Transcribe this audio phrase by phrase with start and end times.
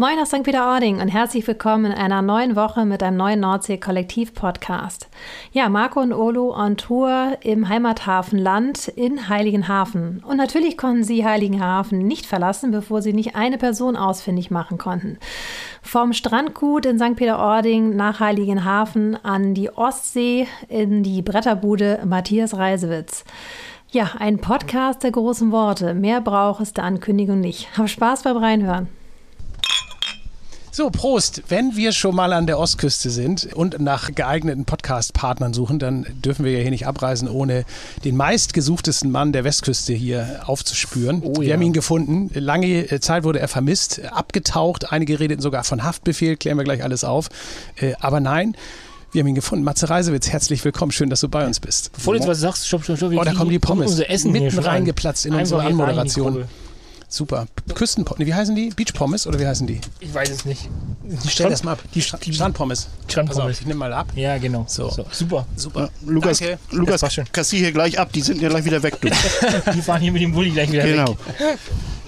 [0.00, 0.44] Moin aus St.
[0.44, 5.10] Peter-Ording und herzlich willkommen in einer neuen Woche mit einem neuen Nordsee-Kollektiv-Podcast.
[5.52, 10.24] Ja, Marco und Olo on Tour im Heimathafenland in Heiligenhafen.
[10.26, 15.18] Und natürlich konnten sie Heiligenhafen nicht verlassen, bevor sie nicht eine Person ausfindig machen konnten.
[15.82, 17.16] Vom Strandgut in St.
[17.16, 23.24] Peter-Ording nach Heiligenhafen an die Ostsee in die Bretterbude Matthias Reisewitz.
[23.90, 25.92] Ja, ein Podcast der großen Worte.
[25.92, 27.76] Mehr braucht es der Ankündigung nicht.
[27.76, 28.88] Hab Spaß beim Reinhören.
[30.72, 31.42] So, Prost.
[31.48, 36.44] Wenn wir schon mal an der Ostküste sind und nach geeigneten Podcast-Partnern suchen, dann dürfen
[36.44, 37.64] wir ja hier nicht abreisen, ohne
[38.04, 41.22] den meistgesuchtesten Mann der Westküste hier aufzuspüren.
[41.24, 41.54] Oh, wir ja.
[41.54, 42.30] haben ihn gefunden.
[42.34, 44.92] Lange Zeit wurde er vermisst, abgetaucht.
[44.92, 46.36] Einige redeten sogar von Haftbefehl.
[46.36, 47.30] Klären wir gleich alles auf.
[47.76, 48.56] Äh, aber nein.
[49.10, 49.64] Wir haben ihn gefunden.
[49.64, 50.92] Matze Reisewitz, herzlich willkommen.
[50.92, 51.90] Schön, dass du bei uns bist.
[51.94, 53.12] Bevor du jetzt was sagst, stopp, stopp, stopp.
[53.12, 53.98] Oh, da kommen die Pommes.
[53.98, 56.44] Essen Mitten reingeplatzt in unsere Anmoderation.
[57.12, 57.48] Super.
[57.74, 58.24] Küstenpommes.
[58.24, 58.70] Wie heißen die?
[58.70, 59.80] Beachpommes oder wie heißen die?
[59.98, 60.68] Ich weiß es nicht.
[61.24, 61.80] Ich stell das mal ab.
[61.92, 62.86] Die, die Strandpommes.
[63.08, 63.60] Strandpommes.
[63.60, 64.06] ich nehme mal ab.
[64.14, 64.64] Ja, genau.
[64.68, 64.88] So.
[64.90, 65.04] so.
[65.10, 65.44] Super.
[65.56, 65.80] Super.
[65.80, 66.58] Ja, Lukas, Danke.
[66.70, 68.12] Lukas kassier hier gleich ab.
[68.12, 69.08] Die sind ja gleich wieder weg, du.
[69.74, 71.08] die fahren hier mit dem Bulli gleich wieder genau.
[71.10, 71.16] weg.
[71.36, 71.50] Genau.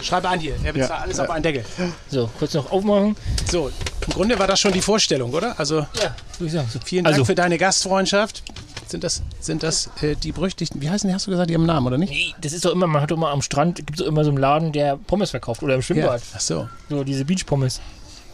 [0.01, 0.55] Schreibe an hier.
[0.63, 0.99] Er bezahlt ja.
[0.99, 1.65] alles auf einen Deckel.
[2.09, 3.17] So, kurz noch aufmachen.
[3.51, 3.73] So,
[4.07, 5.59] im Grunde war das schon die Vorstellung, oder?
[5.59, 6.69] Also, ja, würde ich sagen.
[6.73, 6.79] So.
[6.85, 7.25] Vielen Dank also.
[7.25, 8.45] für deine Gastfreundschaft.
[8.87, 11.63] Sind das, sind das äh, die berüchtigten, wie heißen die, hast du gesagt, die haben
[11.63, 12.11] einen Namen, oder nicht?
[12.11, 14.25] Nee, das ist doch immer, man hat doch immer am Strand, gibt es doch immer
[14.25, 16.21] so einen Laden, der Pommes verkauft oder im Schwimmbad.
[16.21, 16.27] Ja.
[16.35, 16.69] Ach so.
[16.91, 17.81] So, diese Beach-Pommes.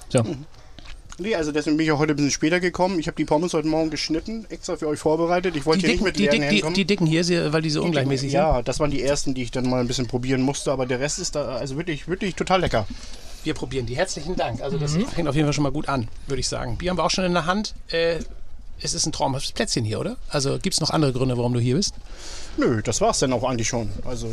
[0.09, 0.23] So.
[0.23, 0.47] Mhm.
[1.21, 3.01] Nee, also deswegen bin ich auch heute ein bisschen später gekommen.
[3.01, 5.57] Ich habe die Pommes heute Morgen geschnitten, extra für euch vorbereitet.
[5.57, 7.71] Ich wollte die hier dicken, nicht mit die, dick, die, die, dicken hier, weil die
[7.71, 8.55] so die ungleichmäßig dicken, sind?
[8.55, 10.71] Ja, das waren die ersten, die ich dann mal ein bisschen probieren musste.
[10.71, 12.87] Aber der Rest ist da also wirklich, wirklich total lecker.
[13.43, 13.97] Wir probieren die.
[13.97, 14.62] Herzlichen Dank.
[14.62, 15.07] Also das mhm.
[15.07, 16.77] fängt auf jeden Fall schon mal gut an, würde ich sagen.
[16.79, 17.75] Bier haben wir auch schon in der Hand.
[17.89, 18.19] Äh,
[18.81, 20.17] es ist ein traumhaftes Plätzchen hier, oder?
[20.29, 21.95] Also gibt es noch andere Gründe, warum du hier bist?
[22.57, 23.91] Nö, das war es dann auch eigentlich schon.
[24.05, 24.31] Also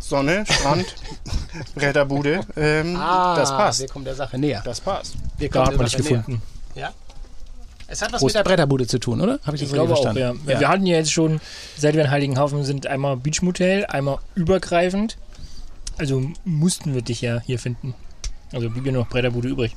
[0.00, 0.86] Sonne, Strand,
[1.74, 3.80] Bretterbude, ähm, ah, das passt.
[3.80, 4.62] Wir kommen der Sache näher.
[4.64, 5.14] Das passt.
[5.38, 6.42] Wir kommen da hat man dich gefunden.
[6.74, 6.92] Ja?
[7.88, 8.34] Es hat was Prost.
[8.34, 9.38] mit der Bretterbude zu tun, oder?
[9.44, 10.22] Habe ich, ich glaube verstanden?
[10.22, 10.52] Auch, ja.
[10.54, 10.60] ja.
[10.60, 11.40] Wir hatten ja jetzt schon,
[11.76, 15.16] seit wir in Heiligenhafen sind, einmal Beachmotel, einmal übergreifend.
[15.98, 17.94] Also mussten wir dich ja hier finden.
[18.52, 19.76] Also blieb ja noch Bretterbude übrig.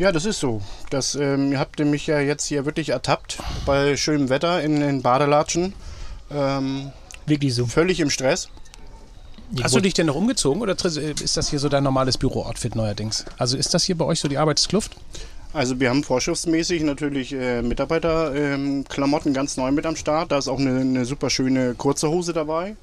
[0.00, 0.62] Ja, das ist so.
[0.88, 5.02] Das, ähm, ihr habt mich ja jetzt hier wirklich ertappt bei schönem Wetter in den
[5.02, 5.74] Badelatschen.
[6.30, 6.90] Ähm,
[7.26, 7.66] wirklich so.
[7.66, 8.48] Völlig im Stress.
[9.62, 13.26] Hast du dich denn noch umgezogen oder ist das hier so dein normales Büro-Outfit neuerdings?
[13.36, 14.96] Also ist das hier bei euch so die Arbeitskluft?
[15.52, 20.32] Also wir haben vorschriftsmäßig natürlich äh, Mitarbeiterklamotten ähm, ganz neu mit am Start.
[20.32, 22.74] Da ist auch eine, eine super schöne kurze Hose dabei.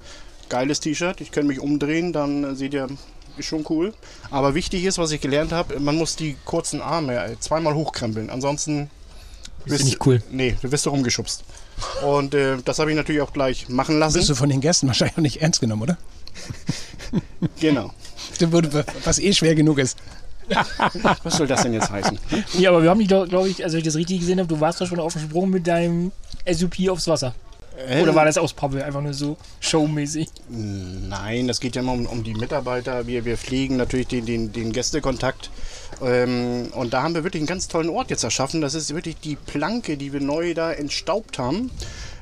[0.49, 1.19] Geiles T-Shirt.
[1.21, 2.87] Ich kann mich umdrehen, dann seht ihr
[3.45, 3.93] schon cool.
[4.31, 8.29] Aber wichtig ist, was ich gelernt habe, man muss die kurzen Arme zweimal hochkrempeln.
[8.29, 8.89] Ansonsten
[9.65, 10.21] ist nicht cool.
[10.31, 11.43] Nee, du wirst du rumgeschubst.
[12.03, 14.17] Und äh, das habe ich natürlich auch gleich machen lassen.
[14.17, 15.97] Bist du von den Gästen wahrscheinlich auch nicht ernst genommen, oder?
[17.59, 17.93] genau.
[19.03, 19.97] Was eh schwer genug ist.
[21.23, 22.17] Was soll das denn jetzt heißen?
[22.57, 24.59] Ja, aber wir haben dich doch, glaube ich, also ich das richtig gesehen habe, du
[24.59, 26.11] warst doch schon auf dem Sprung mit deinem
[26.49, 27.35] SUP aufs Wasser.
[27.77, 30.29] Äh, Oder war das aus Pappe einfach nur so showmäßig?
[30.49, 33.05] Nein, das geht ja immer um, um die Mitarbeiter.
[33.05, 35.51] Wir, wir pflegen natürlich den, den, den Gästekontakt.
[36.01, 38.61] Ähm, und da haben wir wirklich einen ganz tollen Ort jetzt erschaffen.
[38.61, 41.69] Das ist wirklich die Planke, die wir neu da entstaubt haben.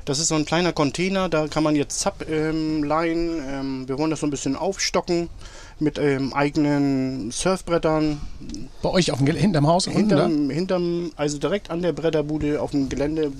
[0.04, 3.42] Das ist so ein kleiner Container, da kann man jetzt Zapp ähm, leihen.
[3.48, 5.28] Ähm, wir wollen das so ein bisschen aufstocken
[5.80, 8.20] mit ähm, eigenen Surfbrettern.
[8.82, 9.86] Bei euch auf dem, hinterm Haus?
[9.86, 13.32] Hinterm, hinterm, also direkt an der Bretterbude auf dem Gelände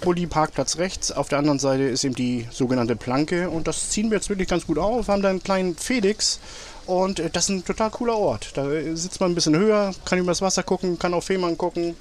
[0.00, 1.12] Bulli-Parkplatz rechts.
[1.12, 3.50] Auf der anderen Seite ist eben die sogenannte Planke.
[3.50, 5.08] Und das ziehen wir jetzt wirklich ganz gut auf.
[5.08, 6.40] Wir haben da einen kleinen Felix.
[6.86, 8.52] Und äh, das ist ein total cooler Ort.
[8.56, 11.56] Da äh, sitzt man ein bisschen höher, kann über das Wasser gucken, kann auf Fehmarn
[11.56, 11.94] gucken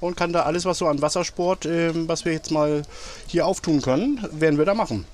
[0.00, 2.82] und kann da alles, was so an Wassersport, äh, was wir jetzt mal
[3.26, 5.06] hier auftun können, werden wir da machen.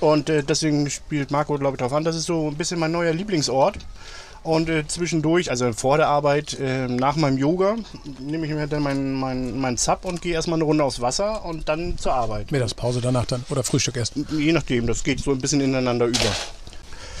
[0.00, 2.02] Und äh, deswegen spielt Marco, glaube ich, darauf an.
[2.02, 3.78] Das ist so ein bisschen mein neuer Lieblingsort.
[4.42, 7.76] Und äh, zwischendurch, also vor der Arbeit, äh, nach meinem Yoga,
[8.18, 11.44] nehme ich mir dann meinen mein, mein Zap und gehe erstmal eine Runde aufs Wasser
[11.44, 12.50] und dann zur Arbeit.
[12.50, 14.14] Mittagspause danach dann oder Frühstück erst?
[14.36, 16.18] Je nachdem, das geht so ein bisschen ineinander über.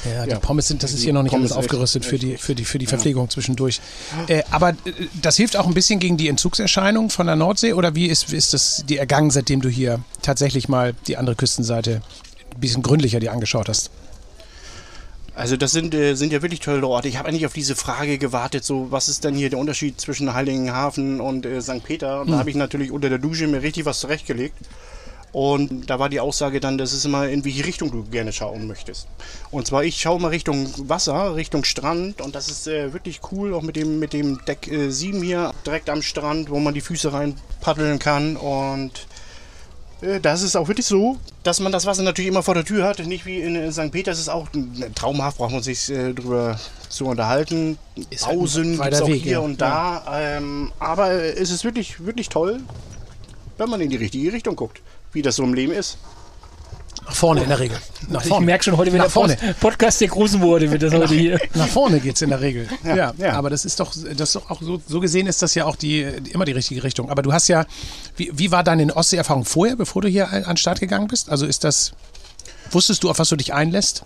[0.04, 0.38] Ja, die ja.
[0.40, 2.64] Pommes sind, das ist hier noch nicht Pommes alles aufgerüstet echt, für, die, für, die,
[2.64, 3.30] für die Verpflegung ja.
[3.30, 3.80] zwischendurch.
[4.26, 4.74] Äh, aber äh,
[5.20, 8.52] das hilft auch ein bisschen gegen die Entzugserscheinung von der Nordsee oder wie ist, ist
[8.52, 12.02] das dir ergangen, seitdem du hier tatsächlich mal die andere Küstenseite
[12.52, 13.90] ein bisschen gründlicher dir angeschaut hast?
[15.34, 17.08] Also das sind, äh, sind ja wirklich tolle Orte.
[17.08, 20.34] Ich habe eigentlich auf diese Frage gewartet, so was ist denn hier der Unterschied zwischen
[20.34, 21.82] Heiligenhafen und äh, St.
[21.82, 22.20] Peter?
[22.20, 22.32] Und hm.
[22.32, 24.56] da habe ich natürlich unter der Dusche mir richtig was zurechtgelegt.
[25.32, 28.66] Und da war die Aussage dann, das ist immer in welche Richtung du gerne schauen
[28.66, 29.08] möchtest.
[29.50, 33.54] Und zwar ich schaue mal Richtung Wasser, Richtung Strand und das ist äh, wirklich cool,
[33.54, 36.82] auch mit dem, mit dem Deck äh, 7 hier direkt am Strand, wo man die
[36.82, 39.06] Füße rein paddeln kann und
[40.20, 42.98] das ist auch wirklich so, dass man das Wasser natürlich immer vor der Tür hat.
[43.06, 43.92] Nicht wie in St.
[43.92, 44.10] Peter.
[44.10, 44.48] Das ist auch
[44.94, 46.58] traumhaft, braucht man sich äh, drüber
[46.88, 47.78] zu unterhalten.
[48.10, 49.38] Ist halt Pausen es auch Weg, hier ja.
[49.38, 50.04] und da.
[50.12, 52.60] Ähm, aber es ist wirklich, wirklich toll,
[53.58, 54.80] wenn man in die richtige Richtung guckt,
[55.12, 55.98] wie das so im Leben ist.
[57.04, 57.76] Nach vorne in der Regel.
[58.08, 58.46] Nach Ich vorne.
[58.46, 59.36] merke schon, heute wird Nach der vorne.
[59.36, 61.40] Post Podcast der großen Worte, wird das heute hier.
[61.54, 62.68] Nach vorne geht es in der Regel.
[62.84, 63.32] Ja, Ja, ja.
[63.34, 65.76] aber das ist doch, das ist doch auch so, so gesehen ist das ja auch
[65.76, 67.10] die, immer die richtige Richtung.
[67.10, 67.66] Aber du hast ja,
[68.16, 71.28] wie, wie war deine Ostsee-Erfahrung vorher, bevor du hier an an den Start gegangen bist?
[71.30, 71.92] Also ist das,
[72.70, 74.04] wusstest du, auf was du dich einlässt?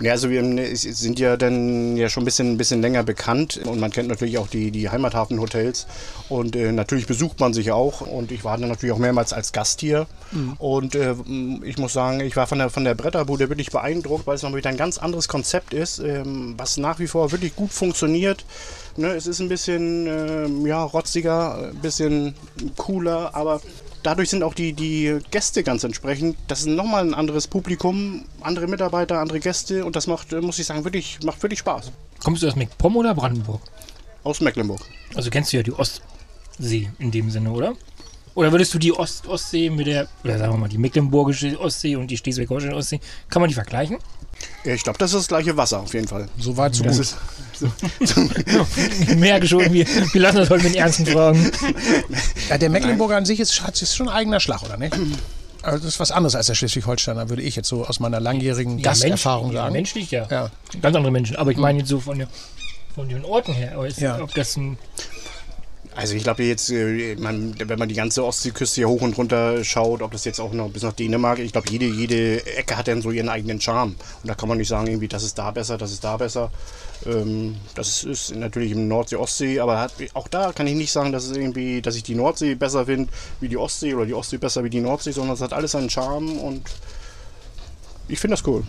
[0.00, 3.80] Ja, also wir sind ja dann ja schon ein bisschen, ein bisschen länger bekannt und
[3.80, 5.86] man kennt natürlich auch die, die Heimathafenhotels
[6.28, 9.52] und äh, natürlich besucht man sich auch und ich war dann natürlich auch mehrmals als
[9.52, 10.06] Gast hier
[10.58, 11.14] und äh,
[11.64, 14.54] ich muss sagen, ich war von der, von der Bretterbude wirklich beeindruckt, weil es noch
[14.54, 18.44] wieder ein ganz anderes Konzept ist, ähm, was nach wie vor wirklich gut funktioniert.
[18.96, 22.34] Ne, es ist ein bisschen ähm, ja, rotziger, ein bisschen
[22.76, 23.60] cooler, aber
[24.02, 26.36] dadurch sind auch die, die Gäste ganz entsprechend.
[26.48, 30.58] Das ist nochmal ein anderes Publikum, andere Mitarbeiter, andere Gäste und das macht, äh, muss
[30.58, 31.92] ich sagen, wirklich, macht wirklich Spaß.
[32.22, 33.60] Kommst du aus MacPom oder Brandenburg?
[34.24, 34.80] Aus Mecklenburg.
[35.14, 37.74] Also kennst du ja die Ostsee in dem Sinne, oder?
[38.34, 41.96] Oder würdest du die Ost Ostsee mit der, oder sagen wir mal, die mecklenburgische Ostsee
[41.96, 43.98] und die Schleswig-Holstein Ostsee, kann man die vergleichen?
[44.68, 46.28] Ja, Ich glaube, das ist das gleiche Wasser auf jeden Fall.
[46.38, 47.00] So weit, so Das gut.
[47.02, 47.16] ist,
[49.00, 51.50] Ich merke schon, wir, wir lassen das heute mit den ernsten Fragen.
[52.50, 54.94] Ja, der Mecklenburger an sich ist, hat- ist schon ein eigener Schlag, oder nicht?
[55.62, 58.80] Also das ist was anderes als der Schleswig-Holsteiner, würde ich jetzt so aus meiner langjährigen
[58.80, 59.72] Gasterfahrung menschlich, ja, sagen.
[59.72, 60.26] menschlich, ja.
[60.30, 60.50] Ja.
[60.82, 61.36] Ganz andere Menschen.
[61.36, 62.28] Aber ich meine jetzt so von, der,
[62.94, 63.72] von den Orten her.
[63.74, 64.20] Aber ist, Ja.
[64.20, 64.78] ob das ein,
[65.98, 70.00] also ich glaube jetzt, äh, wenn man die ganze Ostseeküste hier hoch und runter schaut,
[70.00, 73.02] ob das jetzt auch noch bis nach Dänemark, ich glaube jede, jede Ecke hat dann
[73.02, 73.96] so ihren eigenen Charme.
[74.22, 76.52] Und da kann man nicht sagen, irgendwie, das ist da besser, das ist da besser.
[77.04, 81.24] Ähm, das ist natürlich im Nordsee-Ostsee, aber hat, auch da kann ich nicht sagen, dass
[81.24, 83.10] es irgendwie, dass ich die Nordsee besser finde
[83.40, 85.90] wie die Ostsee oder die Ostsee besser wie die Nordsee, sondern es hat alles seinen
[85.90, 86.62] Charme und
[88.06, 88.62] ich finde das cool.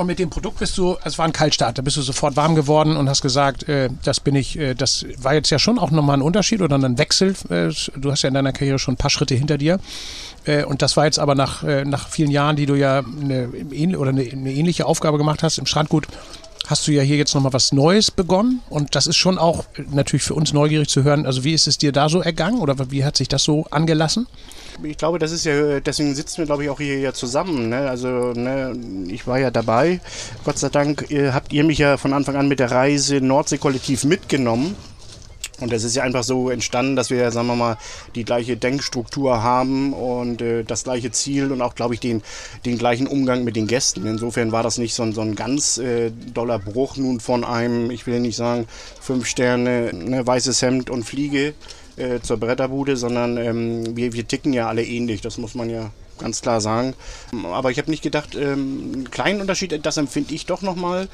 [0.00, 2.54] Und mit dem Produkt bist du, es war ein Kaltstart, da bist du sofort warm
[2.54, 5.90] geworden und hast gesagt, äh, das bin ich, äh, das war jetzt ja schon auch
[5.90, 7.34] nochmal ein Unterschied oder ein Wechsel.
[7.50, 9.78] Äh, du hast ja in deiner Karriere schon ein paar Schritte hinter dir.
[10.46, 13.98] Äh, und das war jetzt aber nach, äh, nach vielen Jahren, die du ja eine,
[13.98, 16.06] oder eine, eine ähnliche Aufgabe gemacht hast im Strandgut,
[16.70, 18.62] hast du ja hier jetzt nochmal was Neues begonnen.
[18.70, 21.26] Und das ist schon auch natürlich für uns neugierig zu hören.
[21.26, 24.26] Also wie ist es dir da so ergangen oder wie hat sich das so angelassen?
[24.82, 27.68] Ich glaube, das ist ja, deswegen sitzen wir, glaube ich, auch hier ja zusammen.
[27.68, 27.90] Ne?
[27.90, 28.72] Also, ne,
[29.08, 30.00] ich war ja dabei.
[30.44, 34.04] Gott sei Dank äh, habt ihr mich ja von Anfang an mit der Reise Nordsee-Kollektiv
[34.04, 34.76] mitgenommen.
[35.60, 37.78] Und es ist ja einfach so entstanden, dass wir, sagen wir mal,
[38.14, 42.22] die gleiche Denkstruktur haben und äh, das gleiche Ziel und auch, glaube ich, den,
[42.64, 44.06] den gleichen Umgang mit den Gästen.
[44.06, 47.90] Insofern war das nicht so ein, so ein ganz äh, doller Bruch nun von einem,
[47.90, 48.66] ich will nicht sagen,
[49.00, 51.54] fünf Sterne, ne, weißes Hemd und Fliege
[51.96, 55.90] äh, zur Bretterbude, sondern ähm, wir, wir ticken ja alle ähnlich, das muss man ja
[56.20, 56.94] ganz klar sagen.
[57.52, 61.08] Aber ich habe nicht gedacht, ähm, einen kleinen Unterschied, das empfinde ich doch nochmal,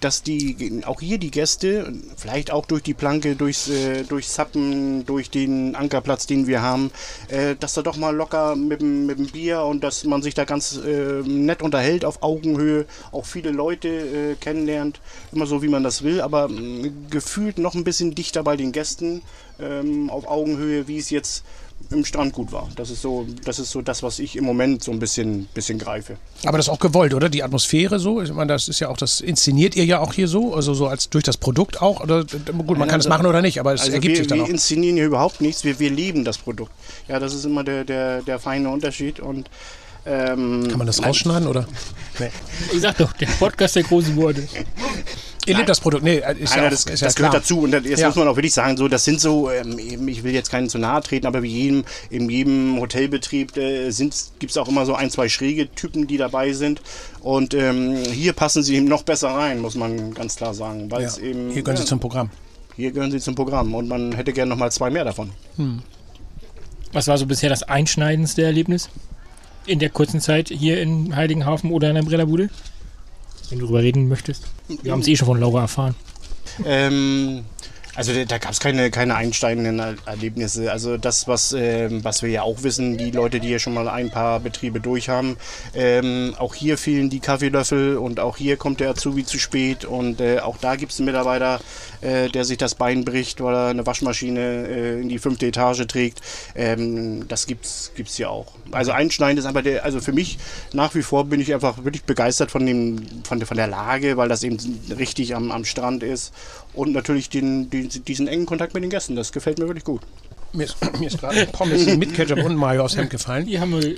[0.00, 5.06] dass die, auch hier die Gäste, vielleicht auch durch die Planke, durchs, äh, durch Zappen,
[5.06, 6.90] durch den Ankerplatz, den wir haben,
[7.28, 10.34] äh, dass da doch mal locker mit dem, mit dem Bier und dass man sich
[10.34, 15.00] da ganz äh, nett unterhält auf Augenhöhe, auch viele Leute äh, kennenlernt,
[15.32, 18.72] immer so wie man das will, aber mh, gefühlt noch ein bisschen dichter bei den
[18.72, 19.22] Gästen
[19.60, 21.44] ähm, auf Augenhöhe, wie es jetzt
[21.90, 22.68] im Strandgut war.
[22.76, 25.78] Das ist so, das ist so das, was ich im Moment so ein bisschen, bisschen
[25.78, 26.16] greife.
[26.44, 27.28] Aber das ist auch gewollt, oder?
[27.28, 28.20] Die Atmosphäre so?
[28.20, 30.86] Ich meine, das ist ja auch, das inszeniert ihr ja auch hier so, also so
[30.86, 32.00] als durch das Produkt auch.
[32.00, 34.38] Oder gut, man kann es machen oder nicht, aber es Also ergibt wir, sich dann
[34.38, 34.48] wir auch.
[34.48, 36.72] inszenieren hier überhaupt nichts, wir, wir lieben das Produkt.
[37.08, 39.48] Ja, das ist immer der, der, der feine Unterschied und
[40.04, 41.66] ähm, Kann man das rausschneiden oder?
[42.74, 44.42] Ich sag doch, der Podcast der großen Worte.
[45.48, 46.04] Ihr lebt das Produkt.
[46.04, 47.40] Nee, ist ja, Nein, auch, das, ist ja das gehört klar.
[47.40, 48.06] dazu und jetzt Ja.
[48.08, 49.78] muss man auch wirklich sagen, so das sind so, ähm,
[50.08, 53.90] ich will jetzt keinen zu nahe treten, aber wie jedem, in jedem Hotelbetrieb äh,
[54.38, 56.82] gibt es auch immer so ein, zwei schräge Typen, die dabei sind
[57.20, 61.02] und ähm, hier passen sie eben noch besser rein, muss man ganz klar sagen, weil
[61.02, 61.08] Ja.
[61.08, 62.30] es eben Hier gehören ja, Sie zum Programm.
[62.76, 65.30] hier gehören sie zum Programm und man hätte gerne noch mal zwei mehr davon.
[66.92, 68.88] Was war so bisher das einschneidendste Erlebnis
[69.66, 72.48] in der kurzen Zeit hier in Heiligenhafen oder in der Brennerbude?
[73.50, 74.44] Wenn du darüber reden möchtest.
[74.82, 75.94] Wir haben es eh schon von Laura erfahren.
[76.64, 77.44] Ähm,
[77.98, 80.70] also da, gab es keine, keine einsteigenden Er- Erlebnisse.
[80.70, 83.88] Also das, was, ähm, was wir ja auch wissen, die Leute, die hier schon mal
[83.88, 85.36] ein paar Betriebe durch haben,
[85.74, 90.20] ähm, auch hier fehlen die Kaffeelöffel und auch hier kommt der Azubi zu spät und
[90.20, 91.60] äh, auch da gibt es einen Mitarbeiter,
[92.00, 95.84] äh, der sich das Bein bricht, weil er eine Waschmaschine äh, in die fünfte Etage
[95.88, 96.20] trägt.
[96.54, 98.52] Ähm, das gibt's gibt's hier auch.
[98.70, 100.38] Also einschneidend ist aber der, also für mich
[100.72, 104.16] nach wie vor bin ich einfach wirklich begeistert von dem, von, der- von der Lage,
[104.16, 104.56] weil das eben
[104.96, 106.32] richtig am, am Strand ist
[106.78, 109.16] und natürlich den, den, diesen engen Kontakt mit den Gästen.
[109.16, 110.02] Das gefällt mir wirklich gut.
[110.52, 113.44] Mir ist, mir ist gerade Pommes mit Ketchup und Mayo aufs Hemd gefallen.
[113.46, 113.94] Die haben wir.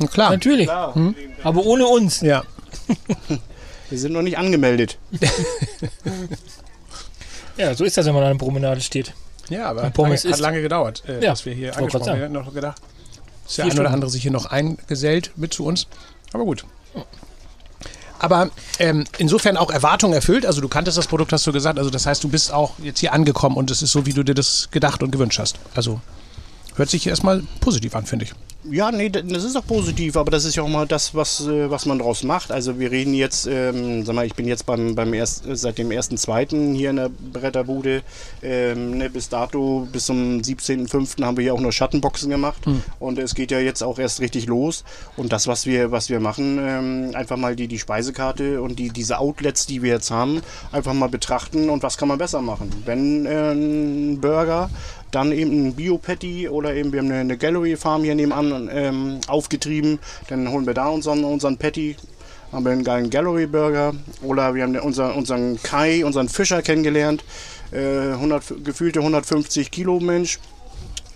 [0.00, 0.30] Na klar.
[0.30, 0.68] Natürlich.
[0.70, 1.14] Hm?
[1.42, 2.20] Aber ohne uns.
[2.20, 2.44] Ja.
[3.90, 4.98] Wir sind noch nicht angemeldet.
[7.56, 9.14] Ja, so ist das, wenn man an einer Promenade steht.
[9.48, 11.76] Ja, aber Und hat Pommes lange, hat ist- lange gedauert, äh, Ja, dass wir hier
[11.76, 12.18] angesprochen werden.
[12.18, 12.80] Wir hätten noch gedacht,
[13.44, 15.88] dass der Vier ein oder andere sich hier noch eingesellt mit zu uns.
[16.32, 16.64] Aber gut.
[18.18, 20.46] Aber ähm, insofern auch Erwartungen erfüllt.
[20.46, 21.78] Also du kanntest das Produkt, hast du gesagt.
[21.78, 24.22] Also das heißt, du bist auch jetzt hier angekommen und es ist so, wie du
[24.22, 25.58] dir das gedacht und gewünscht hast.
[25.74, 26.00] Also
[26.76, 28.32] hört sich erstmal positiv an, finde ich.
[28.70, 31.70] Ja, nee, das ist auch positiv, aber das ist ja auch mal das, was, äh,
[31.70, 32.52] was man draus macht.
[32.52, 35.88] Also wir reden jetzt, ähm, sag mal, ich bin jetzt beim, beim erst, seit dem
[35.88, 36.74] 1.2.
[36.74, 38.02] hier in der Bretterbude.
[38.42, 41.22] Ähm, ne, bis dato, bis zum 17.5.
[41.24, 42.62] haben wir hier auch nur Schattenboxen gemacht.
[42.98, 44.84] Und es geht ja jetzt auch erst richtig los.
[45.16, 48.90] Und das, was wir, was wir machen, ähm, einfach mal die, die Speisekarte und die,
[48.90, 52.70] diese Outlets, die wir jetzt haben, einfach mal betrachten und was kann man besser machen.
[52.84, 54.68] Wenn äh, ein Burger
[55.10, 59.98] dann eben ein Bio-Patty oder eben wir haben eine, eine Gallery-Farm hier nebenan ähm, aufgetrieben.
[60.28, 61.96] Dann holen wir da unseren, unseren Patty,
[62.50, 63.94] haben wir einen geilen Gallery-Burger.
[64.22, 67.24] Oder wir haben unseren, unseren Kai, unseren Fischer kennengelernt.
[67.70, 70.38] Äh, 100, gefühlte 150 Kilo Mensch.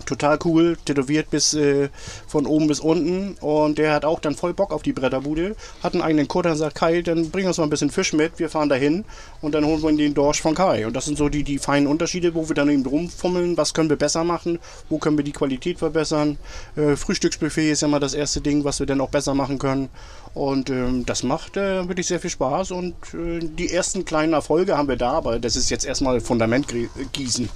[0.05, 1.89] Total cool, tätowiert bis äh,
[2.27, 3.35] von oben bis unten.
[3.41, 5.55] Und der hat auch dann voll Bock auf die Bretterbude.
[5.81, 8.39] Hat einen eigenen Kutter und sagt, Kai, dann bring uns mal ein bisschen Fisch mit.
[8.39, 9.05] Wir fahren dahin
[9.41, 10.85] und dann holen wir den Dorsch von Kai.
[10.85, 13.57] Und das sind so die, die feinen Unterschiede, wo wir dann eben rumfummeln.
[13.57, 14.59] Was können wir besser machen?
[14.89, 16.37] Wo können wir die Qualität verbessern?
[16.75, 19.89] Äh, Frühstücksbuffet ist ja mal das erste Ding, was wir dann auch besser machen können.
[20.33, 22.71] Und ähm, das macht äh, wirklich sehr viel Spaß.
[22.71, 26.67] Und äh, die ersten kleinen Erfolge haben wir da, aber das ist jetzt erstmal Fundament
[27.13, 27.49] gießen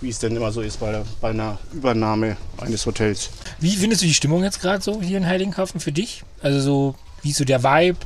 [0.00, 3.30] wie es denn immer so ist bei, bei einer Übernahme eines Hotels.
[3.58, 6.22] Wie findest du die Stimmung jetzt gerade so hier in Heiligenhafen für dich?
[6.40, 7.98] Also so, wie ist so der Vibe?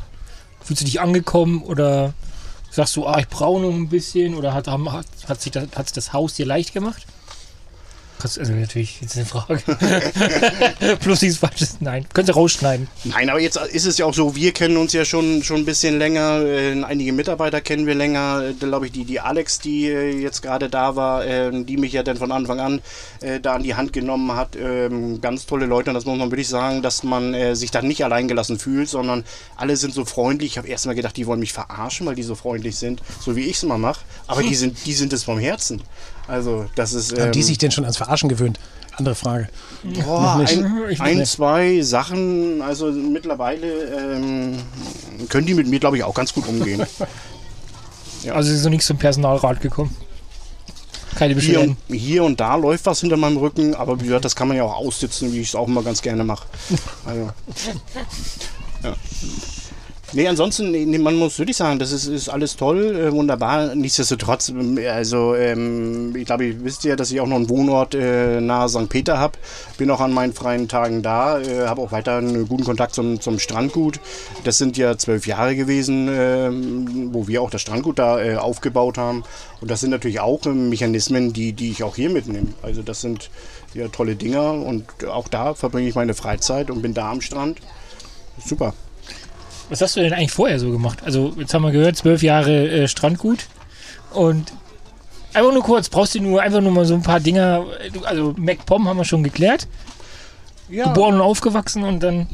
[0.63, 2.15] Fühlst du dich angekommen oder
[2.71, 5.89] sagst du, ah, ich brauche noch ein bisschen oder hat, hat, hat, sich das, hat
[5.89, 7.07] sich das Haus dir leicht gemacht?
[8.23, 9.61] Kannst- Also natürlich, jetzt eine Frage.
[11.01, 11.77] Plus nichts Falsches.
[11.81, 12.87] Nein, könntest du rausschneiden.
[13.05, 15.65] Nein, aber jetzt ist es ja auch so, wir kennen uns ja schon, schon ein
[15.65, 16.41] bisschen länger.
[16.45, 18.43] Äh, einige Mitarbeiter kennen wir länger.
[18.51, 21.93] Äh, glaube ich, die, die Alex, die äh, jetzt gerade da war, äh, die mich
[21.93, 22.81] ja dann von Anfang an
[23.21, 24.57] äh, da an die Hand genommen hat.
[24.57, 25.91] Ähm, ganz tolle Leute.
[25.91, 29.25] Und das muss man wirklich sagen, dass man äh, sich da nicht alleingelassen fühlt, sondern
[29.57, 30.53] alle sind so freundlich.
[30.53, 33.35] Ich habe erst mal gedacht, die wollen mich verarschen, weil die so freundlich sind, so
[33.37, 34.01] wie ich es immer mache.
[34.27, 35.83] Aber die sind, die sind es vom Herzen.
[36.29, 37.19] Also, das ist.
[37.19, 38.59] Haben die ähm, sich denn schon ans Verarschen gewöhnt?
[38.97, 39.49] Andere Frage.
[40.05, 40.59] Boah, nicht.
[40.59, 41.33] ein, ein nicht.
[41.33, 44.59] zwei Sachen, also mittlerweile ähm,
[45.29, 46.87] können die mit mir, glaube ich, auch ganz gut umgehen.
[48.31, 49.97] Also ist noch nichts zum Personalrat gekommen.
[51.17, 51.77] Keine hier, Beschwerden.
[51.89, 54.57] und, hier und da läuft was hinter meinem Rücken, aber wie gesagt, das kann man
[54.57, 56.47] ja auch aussitzen, wie ich es auch immer ganz gerne mache.
[57.05, 57.21] Also,
[58.85, 58.97] ja.
[60.15, 63.75] Nee, ansonsten, nee, man muss wirklich sagen, das ist, ist alles toll, äh, wunderbar.
[63.75, 67.95] Nichtsdestotrotz, ähm, also ähm, ich glaube, ihr wisst ja, dass ich auch noch einen Wohnort
[67.95, 68.91] äh, nahe St.
[68.91, 69.39] Peter habe.
[69.79, 73.23] Bin auch an meinen freien Tagen da, äh, habe auch weiter einen guten Kontakt zum,
[73.23, 74.01] zum Strandgut.
[74.45, 78.99] Das sind ja zwölf Jahre gewesen, ähm, wo wir auch das Strandgut da äh, aufgebaut
[78.99, 79.25] haben.
[79.63, 82.49] Und das sind natürlich auch ähm, Mechanismen, die, die ich auch hier mitnehme.
[82.61, 83.31] Also das sind
[83.73, 87.61] ja tolle Dinger und auch da verbringe ich meine Freizeit und bin da am Strand.
[88.45, 88.75] Super.
[89.73, 90.99] Was hast du denn eigentlich vorher so gemacht?
[91.03, 93.47] Also, jetzt haben wir gehört, zwölf Jahre äh, Strandgut.
[94.13, 94.53] Und
[95.33, 97.65] einfach nur kurz, brauchst du nur einfach nur mal so ein paar Dinger.
[97.83, 99.67] äh, Also, MacPom haben wir schon geklärt.
[100.69, 100.89] Ja.
[100.89, 102.27] Geboren und aufgewachsen und dann.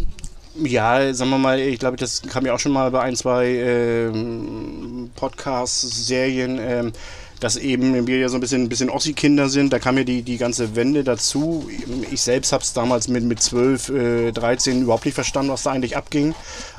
[0.61, 3.47] Ja, sagen wir mal, ich glaube, das kam ja auch schon mal bei ein, zwei
[3.47, 6.93] ähm, Podcast-Serien, ähm,
[7.39, 9.73] dass eben wir ja so ein bisschen, ein bisschen Ossi-Kinder sind.
[9.73, 11.69] Da kam ja die, die ganze Wende dazu.
[12.11, 15.71] Ich selbst habe es damals mit, mit 12, äh, 13 überhaupt nicht verstanden, was da
[15.71, 16.35] eigentlich abging.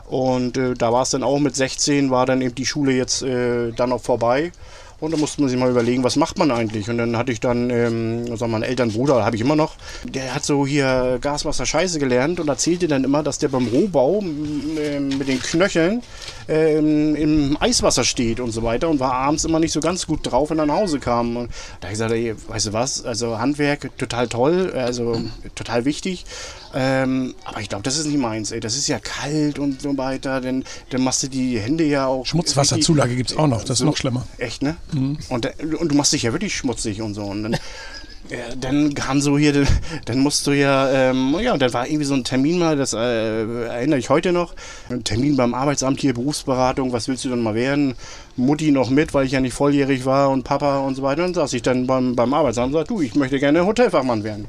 [0.09, 3.21] Und äh, da war es dann auch mit 16, war dann eben die Schule jetzt
[3.21, 4.51] äh, dann auch vorbei.
[4.99, 6.89] Und da musste man sich mal überlegen, was macht man eigentlich?
[6.89, 10.35] Und dann hatte ich dann, ähm, sag mal, einen Elternbruder, habe ich immer noch, der
[10.35, 15.07] hat so hier Gaswasser Scheiße gelernt und erzählte dann immer, dass der beim Rohbau ähm,
[15.17, 16.01] mit den Knöcheln
[16.49, 20.19] ähm, im Eiswasser steht und so weiter und war abends immer nicht so ganz gut
[20.23, 21.37] drauf, wenn er nach Hause kam.
[21.37, 25.21] Und da habe ich gesagt, ey, weißt du was, also Handwerk total toll, also
[25.55, 26.25] total wichtig.
[26.75, 28.59] Ähm, aber ich glaube, das ist nicht meins, ey.
[28.59, 30.39] Das ist ja kalt und so weiter.
[30.41, 32.25] Dann, dann machst du die Hände ja auch.
[32.25, 33.61] Schmutzwasserzulage gibt es auch noch.
[33.61, 34.27] Das ist so- noch schlimmer.
[34.37, 34.75] Echt, ne?
[35.29, 37.23] Und, da- und du machst dich ja wirklich schmutzig und so.
[37.23, 37.53] Und dann,
[38.29, 39.65] ja, dann kam so hier,
[40.05, 42.93] dann musst du ja, ähm, ja, und dann war irgendwie so ein Termin mal, das
[42.93, 44.53] äh, erinnere ich heute noch.
[44.89, 47.95] Ein Termin beim Arbeitsamt hier, Berufsberatung, was willst du denn mal werden?
[48.35, 51.23] Mutti noch mit, weil ich ja nicht volljährig war und Papa und so weiter.
[51.25, 54.23] Und dann saß ich dann beim, beim Arbeitsamt und sagte, du, ich möchte gerne Hotelfachmann
[54.23, 54.45] werden.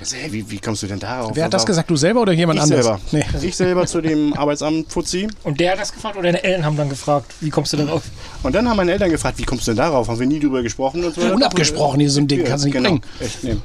[0.00, 1.32] Das, hey, wie, wie kommst du denn darauf?
[1.34, 1.90] Wer hat das gesagt?
[1.90, 2.86] Du selber oder jemand Ich anderes?
[2.86, 3.00] selber.
[3.12, 3.24] Nee.
[3.42, 5.28] Ich selber zu dem Arbeitsamt Fuzzi.
[5.44, 8.04] Und der hat das gefragt oder deine Eltern haben dann gefragt, wie kommst du darauf?
[8.42, 10.08] Und dann haben meine Eltern gefragt, wie kommst du denn darauf?
[10.08, 11.20] Haben wir nie drüber gesprochen und so.
[11.20, 12.88] Unabgesprochen, hier so ein Ding, kannst du nicht genau.
[12.88, 13.02] bringen.
[13.20, 13.56] Echt, nee.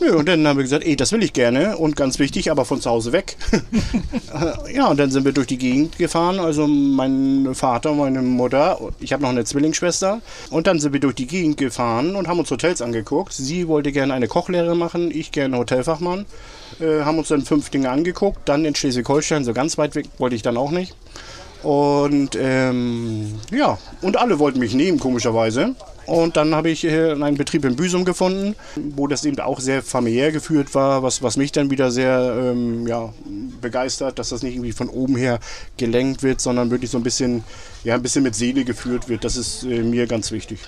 [0.00, 2.64] Nö, und dann haben wir gesagt, ey, das will ich gerne und ganz wichtig, aber
[2.64, 3.36] von zu Hause weg.
[4.74, 9.12] ja, und dann sind wir durch die Gegend gefahren, also mein Vater, meine Mutter, ich
[9.12, 10.20] habe noch eine Zwillingsschwester
[10.50, 13.32] und dann sind wir durch die Gegend gefahren und haben uns Hotels angeguckt.
[13.32, 16.26] Sie wollte gerne eine Kochlehre machen, ich gerne Hotelfachmann.
[16.80, 20.36] Äh, haben uns dann fünf Dinge angeguckt, dann in Schleswig-Holstein, so ganz weit weg wollte
[20.36, 20.94] ich dann auch nicht.
[21.62, 25.74] Und ähm, ja, und alle wollten mich nehmen, komischerweise.
[26.06, 29.82] Und dann habe ich äh, einen Betrieb in Büsum gefunden, wo das eben auch sehr
[29.82, 33.12] familiär geführt war, was, was mich dann wieder sehr ähm, ja,
[33.60, 35.40] begeistert, dass das nicht irgendwie von oben her
[35.76, 37.42] gelenkt wird, sondern wirklich so ein bisschen,
[37.82, 39.24] ja, ein bisschen mit Seele geführt wird.
[39.24, 40.60] Das ist äh, mir ganz wichtig.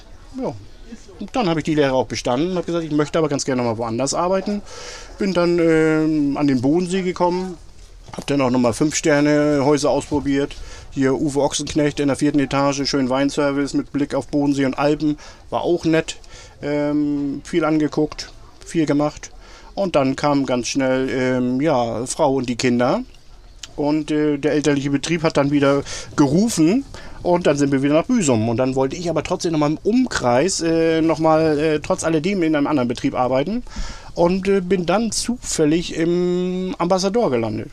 [0.42, 0.52] Ja.
[1.20, 3.62] Und dann habe ich die Lehre auch bestanden, habe gesagt, ich möchte aber ganz gerne
[3.62, 4.62] noch mal woanders arbeiten.
[5.18, 7.58] Bin dann ähm, an den Bodensee gekommen,
[8.12, 10.56] habe dann auch nochmal fünf Sterne Häuser ausprobiert.
[10.92, 15.18] Hier Uwe Ochsenknecht in der vierten Etage, schön Weinservice mit Blick auf Bodensee und Alpen,
[15.50, 16.16] war auch nett.
[16.62, 18.32] Ähm, viel angeguckt,
[18.64, 19.30] viel gemacht.
[19.74, 23.02] Und dann kam ganz schnell ähm, ja, Frau und die Kinder.
[23.76, 25.82] Und äh, der elterliche Betrieb hat dann wieder
[26.16, 26.84] gerufen
[27.22, 28.48] und dann sind wir wieder nach Büsum.
[28.48, 32.56] Und dann wollte ich aber trotzdem nochmal im Umkreis äh, nochmal äh, trotz alledem in
[32.56, 33.62] einem anderen Betrieb arbeiten
[34.14, 37.70] und äh, bin dann zufällig im Ambassador gelandet.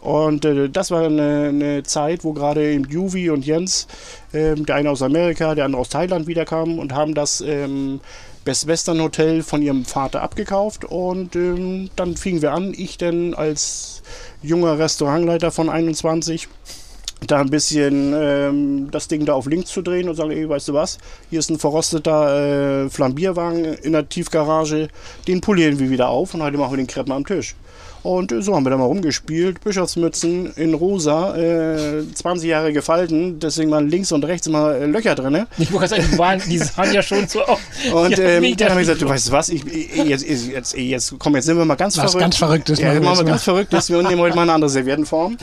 [0.00, 3.86] Und äh, das war eine, eine Zeit, wo gerade Juvi und Jens,
[4.34, 8.00] ähm, der eine aus Amerika, der andere aus Thailand wiederkamen und haben das ähm,
[8.44, 10.84] Best Western Hotel von ihrem Vater abgekauft.
[10.84, 14.02] Und ähm, dann fingen wir an, ich denn als
[14.42, 16.48] junger Restaurantleiter von 21
[17.26, 20.68] da ein bisschen ähm, das Ding da auf links zu drehen und sagen, ey, weißt
[20.68, 20.98] du was,
[21.30, 24.88] hier ist ein verrosteter äh, Flambierwagen in der Tiefgarage,
[25.26, 27.54] den polieren wir wieder auf und heute machen wir den Kreppen am Tisch.
[28.02, 29.62] Und so haben wir da mal rumgespielt.
[29.62, 35.14] Bischofsmützen in rosa, äh, 20 Jahre gefalten, deswegen waren links und rechts immer äh, Löcher
[35.14, 35.46] drin.
[35.58, 37.58] Ich wollte sagen, die, waren, die sahen ja schon so aus.
[37.92, 39.62] Und Ja, ähm, dann habe ich gesagt, du weißt was, ich,
[39.94, 42.20] jetzt, jetzt, jetzt, komm, jetzt sind wir mal ganz Was verrückt.
[42.20, 43.24] ganz Verrücktes Ja, machen wir mal.
[43.24, 43.88] ganz Verrücktes.
[43.88, 45.36] Wir nehmen heute mal eine andere Serviettenform.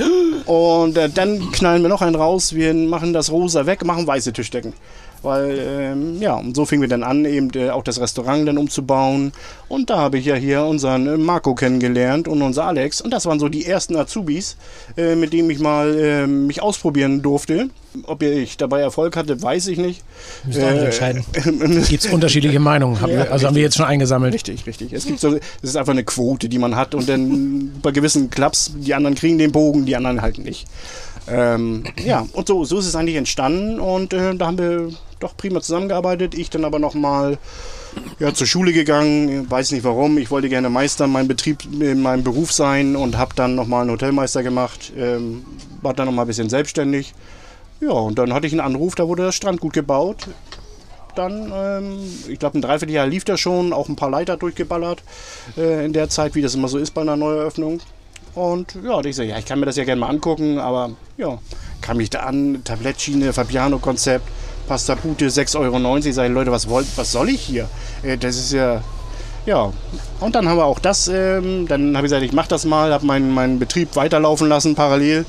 [0.45, 2.53] Und äh, dann knallen wir noch einen raus.
[2.53, 4.73] Wir machen das rosa weg, machen weiße Tischdecken.
[5.21, 8.58] Weil, ähm, ja, und so fingen wir dann an, eben äh, auch das Restaurant dann
[8.58, 9.34] umzubauen.
[9.67, 13.01] Und da habe ich ja hier unseren äh, Marco kennengelernt und unser Alex.
[13.01, 14.55] Und das waren so die ersten Azubis,
[14.97, 17.69] äh, mit denen ich mal äh, mich ausprobieren durfte.
[18.03, 20.03] Ob ich dabei Erfolg hatte, weiß ich nicht.
[20.43, 21.25] Auch nicht entscheiden.
[21.89, 23.01] Gibt es unterschiedliche Meinungen?
[23.01, 24.34] Haben wir, also haben wir jetzt schon eingesammelt.
[24.34, 24.93] Richtig, richtig.
[24.93, 28.29] Es gibt so, es ist einfach eine Quote, die man hat und dann bei gewissen
[28.29, 30.67] Clubs, die anderen kriegen den Bogen, die anderen halt nicht.
[31.27, 35.36] Ähm, ja, und so, so ist es eigentlich entstanden und äh, da haben wir doch
[35.36, 36.36] prima zusammengearbeitet.
[36.36, 37.38] Ich dann aber nochmal
[38.19, 40.17] ja, zur Schule gegangen, weiß nicht warum.
[40.17, 43.82] Ich wollte gerne Meister in meinem Betrieb, in meinem Beruf sein und habe dann nochmal
[43.82, 45.45] einen Hotelmeister gemacht, ähm,
[45.82, 47.13] war dann nochmal ein bisschen selbstständig.
[47.82, 50.27] Ja, und dann hatte ich einen Anruf, da wurde das Strandgut gebaut
[51.19, 55.03] dann, ähm, ich glaube, ein Dreivierteljahr lief das schon, auch ein paar Leiter durchgeballert
[55.58, 57.82] äh, in der Zeit, wie das immer so ist bei einer Neueröffnung.
[58.36, 61.39] Und ja, ich sage, ja, ich kann mir das ja gerne mal angucken, aber ja,
[61.82, 64.27] kam mich da an, Tablettschiene, Fabiano-Konzept,
[64.69, 65.97] Pasta Pute, 6,90 Euro.
[65.97, 67.67] Ich sage, Leute, was, wollt, was soll ich hier?
[68.03, 68.84] Äh, das ist ja,
[69.47, 69.73] ja.
[70.19, 72.93] Und dann haben wir auch das, ähm, dann habe ich gesagt, ich mache das mal,
[72.93, 75.25] habe meinen, meinen Betrieb weiterlaufen lassen parallel.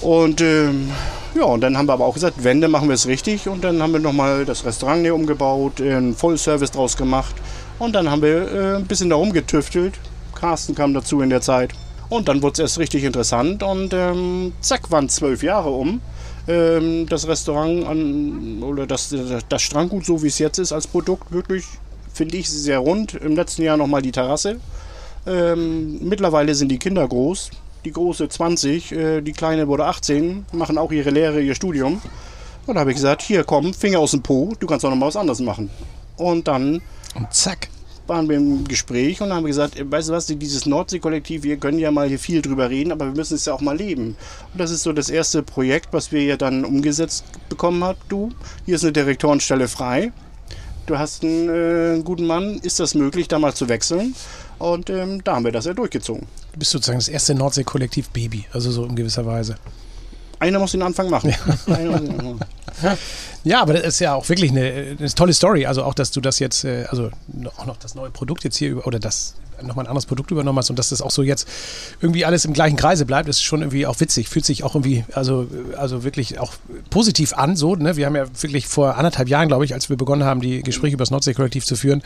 [0.00, 0.90] Und ähm,
[1.34, 3.46] ja, und dann haben wir aber auch gesagt, Wände machen wir es richtig.
[3.46, 7.34] Und dann haben wir nochmal das Restaurant hier umgebaut, äh, einen Vollservice draus gemacht.
[7.78, 10.00] Und dann haben wir äh, ein bisschen da rumgetüftelt.
[10.34, 11.72] Carsten kam dazu in der Zeit.
[12.08, 13.62] Und dann wurde es erst richtig interessant.
[13.62, 16.00] Und ähm, zack, waren zwölf Jahre um.
[16.48, 19.14] Ähm, das Restaurant an, oder das,
[19.48, 21.64] das Strandgut, so wie es jetzt ist als Produkt, wirklich,
[22.12, 23.14] finde ich, sehr rund.
[23.14, 24.58] Im letzten Jahr nochmal die Terrasse.
[25.26, 27.50] Ähm, mittlerweile sind die Kinder groß.
[27.84, 32.00] Die große 20, äh, die kleine wurde 18, machen auch ihre Lehre, ihr Studium.
[32.66, 34.96] Und da habe ich gesagt, hier komm, Finger aus dem Po, du kannst auch noch
[34.96, 35.70] mal was anderes machen.
[36.16, 36.80] Und dann
[37.14, 37.68] Und zack.
[38.08, 41.78] Waren wir im Gespräch und haben gesagt, äh, weißt du was, dieses Nordsee-Kollektiv, wir können
[41.78, 44.16] ja mal hier viel drüber reden, aber wir müssen es ja auch mal leben.
[44.52, 47.98] Und das ist so das erste Projekt, was wir ja dann umgesetzt bekommen haben.
[48.08, 48.30] Du,
[48.66, 50.12] hier ist eine Direktorenstelle frei.
[50.86, 54.14] Du hast einen, äh, guten Mann, ist das möglich, da mal zu wechseln?
[54.58, 56.26] Und ähm, da haben wir das ja durchgezogen.
[56.52, 59.56] Du bist sozusagen das erste Nordsee-Kollektiv Baby, also so in gewisser Weise.
[60.40, 61.34] Einer muss den Anfang machen.
[63.44, 65.66] Ja, aber das ist ja auch wirklich eine, eine tolle Story.
[65.66, 67.10] Also auch, dass du das jetzt, äh, also
[67.56, 70.58] auch noch das neue Produkt jetzt hier über, oder das nochmal ein anderes Produkt übernommen
[70.58, 71.48] hast und dass das auch so jetzt
[72.00, 74.28] irgendwie alles im gleichen Kreise bleibt, ist schon irgendwie auch witzig.
[74.28, 76.52] Fühlt sich auch irgendwie, also, also wirklich auch
[76.90, 77.56] positiv an.
[77.56, 77.96] So, ne?
[77.96, 80.94] Wir haben ja wirklich vor anderthalb Jahren, glaube ich, als wir begonnen haben, die Gespräche
[80.94, 82.02] über das Nordsee-Kollektiv zu führen,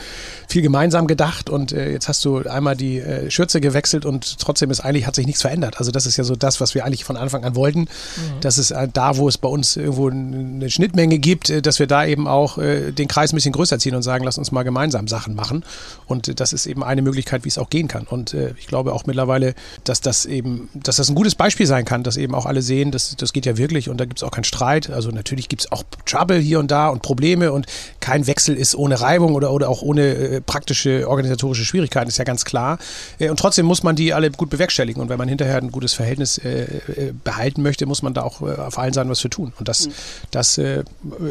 [0.49, 4.71] viel gemeinsam gedacht und äh, jetzt hast du einmal die äh, Schürze gewechselt und trotzdem
[4.71, 5.79] ist eigentlich, hat sich nichts verändert.
[5.79, 7.81] Also das ist ja so das, was wir eigentlich von Anfang an wollten.
[7.81, 8.41] Mhm.
[8.41, 11.87] Das ist äh, da, wo es bei uns irgendwo eine Schnittmenge gibt, äh, dass wir
[11.87, 14.63] da eben auch äh, den Kreis ein bisschen größer ziehen und sagen, lass uns mal
[14.63, 15.65] gemeinsam Sachen machen.
[16.07, 18.05] Und das ist eben eine Möglichkeit, wie es auch gehen kann.
[18.05, 22.03] Und ich glaube auch mittlerweile, dass das eben, dass das ein gutes Beispiel sein kann,
[22.03, 24.31] dass eben auch alle sehen, dass das geht ja wirklich und da gibt es auch
[24.31, 24.91] keinen Streit.
[24.91, 27.67] Also natürlich gibt es auch Trouble hier und da und Probleme und
[28.01, 32.25] kein Wechsel ist ohne Reibung oder, oder auch ohne äh, praktische organisatorische Schwierigkeiten, ist ja
[32.25, 32.79] ganz klar.
[33.19, 35.03] Äh, und trotzdem muss man die alle gut bewerkstelligen.
[35.03, 38.43] Und wenn man hinterher ein gutes Verhältnis äh, äh behalten möchte, muss man da auch
[38.43, 39.53] äh, auf allen Seiten was für tun.
[39.59, 39.93] Und das, mhm.
[40.31, 40.85] das äh,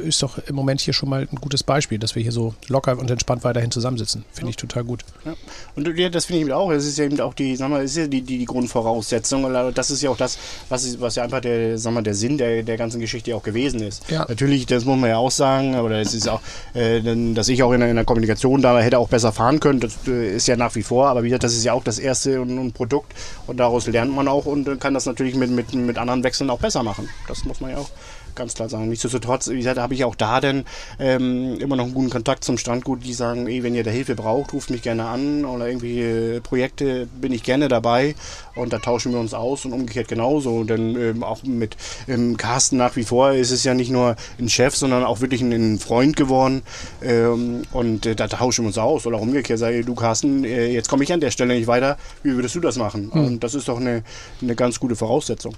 [0.03, 2.97] ist doch im Moment hier schon mal ein gutes Beispiel, dass wir hier so locker
[2.97, 4.25] und entspannt weiterhin zusammensitzen.
[4.31, 4.49] Finde ja.
[4.51, 5.03] ich total gut.
[5.25, 5.33] Ja.
[5.75, 6.71] Und ja, das finde ich eben auch.
[6.71, 9.51] Es ist ja eben auch die, sagen wir, ist ja die, die, die Grundvoraussetzung.
[9.73, 10.37] Das ist ja auch das,
[10.69, 13.81] was, was ja einfach der, sagen wir, der Sinn der, der ganzen Geschichte auch gewesen
[13.81, 14.09] ist.
[14.09, 14.25] Ja.
[14.27, 16.41] Natürlich, das muss man ja auch sagen, oder es ist auch,
[16.73, 17.01] äh,
[17.33, 19.79] dass ich auch in, in der Kommunikation da hätte auch besser fahren können.
[19.79, 21.99] Das äh, ist ja nach wie vor, aber wie gesagt, das ist ja auch das
[21.99, 23.13] erste und, und Produkt
[23.47, 26.59] und daraus lernt man auch und kann das natürlich mit, mit, mit anderen Wechseln auch
[26.59, 27.09] besser machen.
[27.27, 27.89] Das muss man ja auch
[28.35, 28.89] ganz klar sagen.
[28.89, 30.65] Nichtsdestotrotz, wie gesagt, habe ich auch da dann
[30.99, 34.15] ähm, immer noch einen guten Kontakt zum Strandgut, die sagen, ey, wenn ihr da Hilfe
[34.15, 38.15] braucht, ruft mich gerne an oder irgendwie Projekte bin ich gerne dabei
[38.55, 40.63] und da tauschen wir uns aus und umgekehrt genauso.
[40.63, 44.49] Denn ähm, auch mit ähm, Carsten nach wie vor ist es ja nicht nur ein
[44.49, 46.61] Chef, sondern auch wirklich ein, ein Freund geworden
[47.01, 50.89] ähm, und äh, da tauschen wir uns aus oder umgekehrt, sage du Carsten, äh, jetzt
[50.89, 53.11] komme ich an der Stelle nicht weiter, wie würdest du das machen?
[53.13, 53.25] Mhm.
[53.25, 54.03] Und das ist doch eine,
[54.41, 55.55] eine ganz gute Voraussetzung.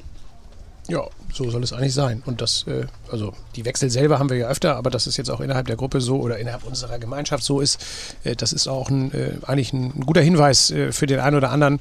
[0.90, 2.22] Ja, so soll es eigentlich sein.
[2.26, 5.30] Und das, äh, also die Wechsel selber haben wir ja öfter, aber dass es jetzt
[5.30, 7.84] auch innerhalb der Gruppe so oder innerhalb unserer Gemeinschaft so ist,
[8.26, 11.52] äh, das ist auch ein, äh, eigentlich ein, guter Hinweis äh, für den einen oder
[11.52, 11.80] anderen,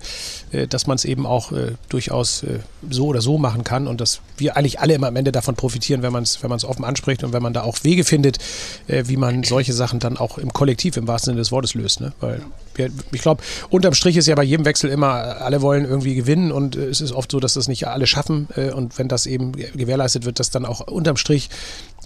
[0.52, 2.44] äh, dass man es eben auch äh, durchaus
[2.88, 6.02] so oder so machen kann und dass wir eigentlich alle immer am Ende davon profitieren,
[6.02, 8.38] wenn man es wenn offen anspricht und wenn man da auch Wege findet,
[8.86, 12.00] wie man solche Sachen dann auch im Kollektiv im wahrsten Sinne des Wortes löst.
[12.00, 12.12] Ne?
[12.20, 12.42] Weil
[12.76, 16.76] ich glaube, unterm Strich ist ja bei jedem Wechsel immer, alle wollen irgendwie gewinnen und
[16.76, 20.40] es ist oft so, dass das nicht alle schaffen und wenn das eben gewährleistet wird,
[20.40, 21.50] dass dann auch unterm Strich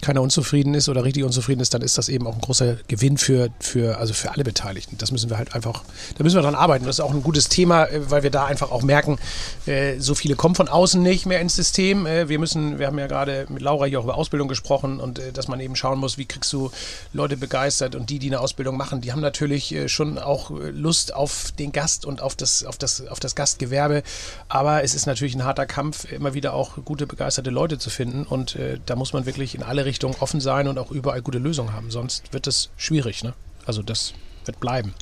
[0.01, 3.17] keiner unzufrieden ist oder richtig unzufrieden ist, dann ist das eben auch ein großer Gewinn
[3.17, 4.97] für, für, also für alle Beteiligten.
[4.97, 5.83] Das müssen wir halt einfach,
[6.17, 6.85] da müssen wir dran arbeiten.
[6.85, 9.17] Das ist auch ein gutes Thema, äh, weil wir da einfach auch merken,
[9.65, 12.05] äh, so viele kommen von außen nicht mehr ins System.
[12.05, 15.19] Äh, wir müssen, wir haben ja gerade mit Laura hier auch über Ausbildung gesprochen und
[15.33, 16.71] dass man eben schauen muss, wie kriegst du
[17.13, 21.51] Leute begeistert und die, die eine Ausbildung machen, die haben natürlich schon auch Lust auf
[21.57, 24.03] den Gast und auf das, auf das, auf das Gastgewerbe.
[24.47, 28.23] Aber es ist natürlich ein harter Kampf, immer wieder auch gute, begeisterte Leute zu finden
[28.23, 31.73] und da muss man wirklich in alle Richtungen offen sein und auch überall gute Lösungen
[31.73, 31.89] haben.
[31.89, 33.23] Sonst wird es schwierig.
[33.23, 33.33] Ne?
[33.65, 34.13] Also das
[34.45, 34.93] wird bleiben.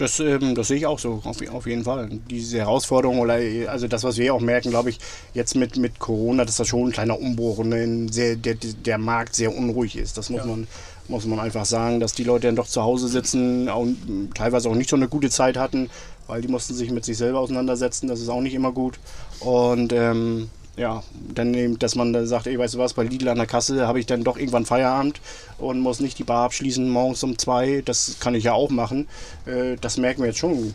[0.00, 2.08] Das, ähm, das sehe ich auch so, auf, auf, jeden Fall.
[2.30, 3.34] Diese Herausforderung, oder
[3.68, 4.98] also das, was wir auch merken, glaube ich,
[5.34, 9.34] jetzt mit, mit Corona, dass das schon ein kleiner Umbruch und sehr, der, der Markt
[9.34, 10.16] sehr unruhig ist.
[10.16, 10.46] Das muss, ja.
[10.46, 10.66] man,
[11.08, 14.74] muss man einfach sagen, dass die Leute dann doch zu Hause sitzen und teilweise auch
[14.74, 15.90] nicht so eine gute Zeit hatten,
[16.26, 18.08] weil die mussten sich mit sich selber auseinandersetzen.
[18.08, 18.98] Das ist auch nicht immer gut.
[19.40, 20.48] Und ähm,
[20.80, 21.02] ja,
[21.34, 23.86] dann eben, dass man da sagt, ey, weißt du was, bei Lidl an der Kasse
[23.86, 25.20] habe ich dann doch irgendwann Feierabend
[25.58, 27.82] und muss nicht die Bar abschließen morgens um zwei.
[27.84, 29.06] Das kann ich ja auch machen.
[29.44, 30.74] Äh, das merken wir jetzt schon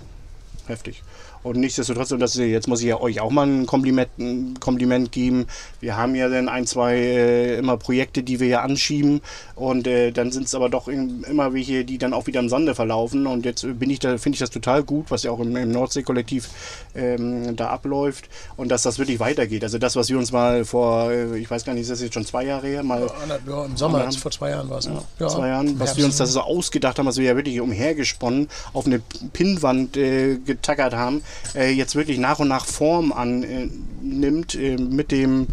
[0.68, 1.02] heftig.
[1.46, 5.12] Und nichtsdestotrotz, und das, jetzt muss ich ja euch auch mal ein Kompliment, ein Kompliment
[5.12, 5.46] geben.
[5.80, 9.22] Wir haben ja dann ein, zwei äh, immer Projekte, die wir ja anschieben.
[9.54, 12.74] Und äh, dann sind es aber doch immer welche, die dann auch wieder im Sande
[12.74, 13.28] verlaufen.
[13.28, 15.70] Und jetzt bin ich da, finde ich das total gut, was ja auch im, im
[15.70, 16.50] Nordsee-Kollektiv
[16.96, 18.28] ähm, da abläuft.
[18.58, 19.64] Und dass das wirklich weitergeht.
[19.64, 22.16] Also das, was wir uns mal vor, äh, ich weiß gar nicht, ist das jetzt
[22.16, 22.82] schon zwei Jahre her?
[22.82, 23.08] Mal,
[23.48, 24.86] ja, Im Sommer, haben, vor zwei Jahren war es.
[24.86, 27.62] Ja, ja, zwei Jahren, was wir uns das so ausgedacht haben, was wir ja wirklich
[27.62, 29.00] umhergesponnen, auf eine
[29.32, 31.22] Pinnwand äh, getackert haben
[31.56, 35.48] äh, jetzt wirklich nach und nach Form annimmt äh, mit dem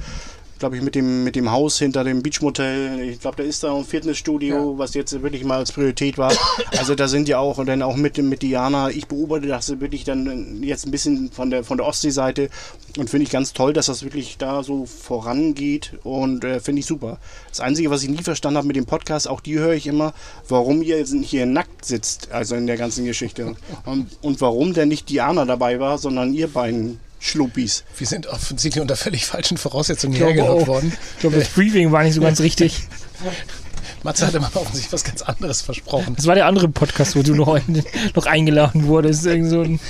[0.63, 3.01] glaube ich, mit dem, mit dem Haus hinter dem Beachmotel.
[3.01, 4.79] Ich glaube, da ist da ein Fitnessstudio, ja.
[4.79, 6.33] was jetzt wirklich mal als Priorität war.
[6.79, 10.05] Also da sind ja auch, und dann auch mit, mit Diana, ich beobachte das wirklich
[10.05, 12.49] dann jetzt ein bisschen von der, von der Ostseeseite
[12.97, 16.87] und finde ich ganz toll, dass das wirklich da so vorangeht und äh, finde ich
[16.87, 17.19] super.
[17.49, 20.15] Das Einzige, was ich nie verstanden habe mit dem Podcast, auch die höre ich immer,
[20.49, 23.57] warum ihr hier nackt sitzt, also in der ganzen Geschichte.
[23.85, 27.85] Und, und warum denn nicht Diana dabei war, sondern ihr beiden Schluppis.
[27.97, 30.93] Wir sind offensichtlich unter völlig falschen Voraussetzungen hergelockt worden.
[31.15, 32.83] Ich glaube, das Briefing war nicht so ganz richtig.
[34.03, 36.17] Matze hatte mal offensichtlich was ganz anderes versprochen.
[36.17, 37.61] Das war der andere Podcast, wo du noch,
[38.17, 39.25] noch eingeladen wurdest.
[39.25, 39.81] Irgend so ein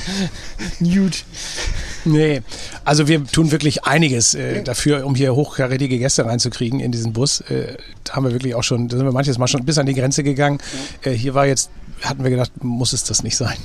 [0.79, 1.17] Nude.
[2.05, 2.43] Nee,
[2.85, 7.41] also wir tun wirklich einiges äh, dafür, um hier hochkarätige Gäste reinzukriegen in diesen Bus.
[7.43, 9.87] Äh, da haben wir wirklich auch schon, da sind wir manches Mal schon bis an
[9.87, 10.59] die Grenze gegangen.
[11.03, 11.71] Äh, hier war jetzt,
[12.03, 13.57] hatten wir gedacht, muss es das nicht sein.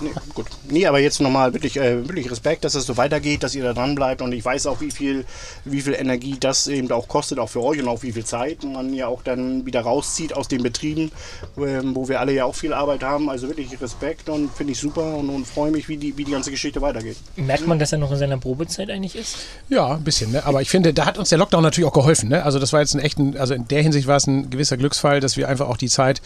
[0.00, 0.46] Nee, gut.
[0.68, 3.72] Nee, aber jetzt nochmal wirklich, äh, wirklich Respekt, dass es so weitergeht, dass ihr da
[3.72, 5.24] dran bleibt und ich weiß auch, wie viel,
[5.64, 8.64] wie viel Energie das eben auch kostet, auch für euch und auch wie viel Zeit
[8.64, 11.10] man ja auch dann wieder rauszieht aus den Betrieben,
[11.56, 13.28] ähm, wo wir alle ja auch viel Arbeit haben.
[13.28, 16.32] Also wirklich Respekt und finde ich super und, und freue mich, wie die, wie die
[16.32, 17.16] ganze Geschichte weitergeht.
[17.36, 19.38] Merkt man, dass er noch in seiner Probezeit eigentlich ist?
[19.68, 20.32] Ja, ein bisschen.
[20.32, 20.44] Ne?
[20.44, 22.28] Aber ich finde, da hat uns der Lockdown natürlich auch geholfen.
[22.28, 22.42] Ne?
[22.44, 25.20] Also das war jetzt ein echten, also in der Hinsicht war es ein gewisser Glücksfall,
[25.20, 26.20] dass wir einfach auch die Zeit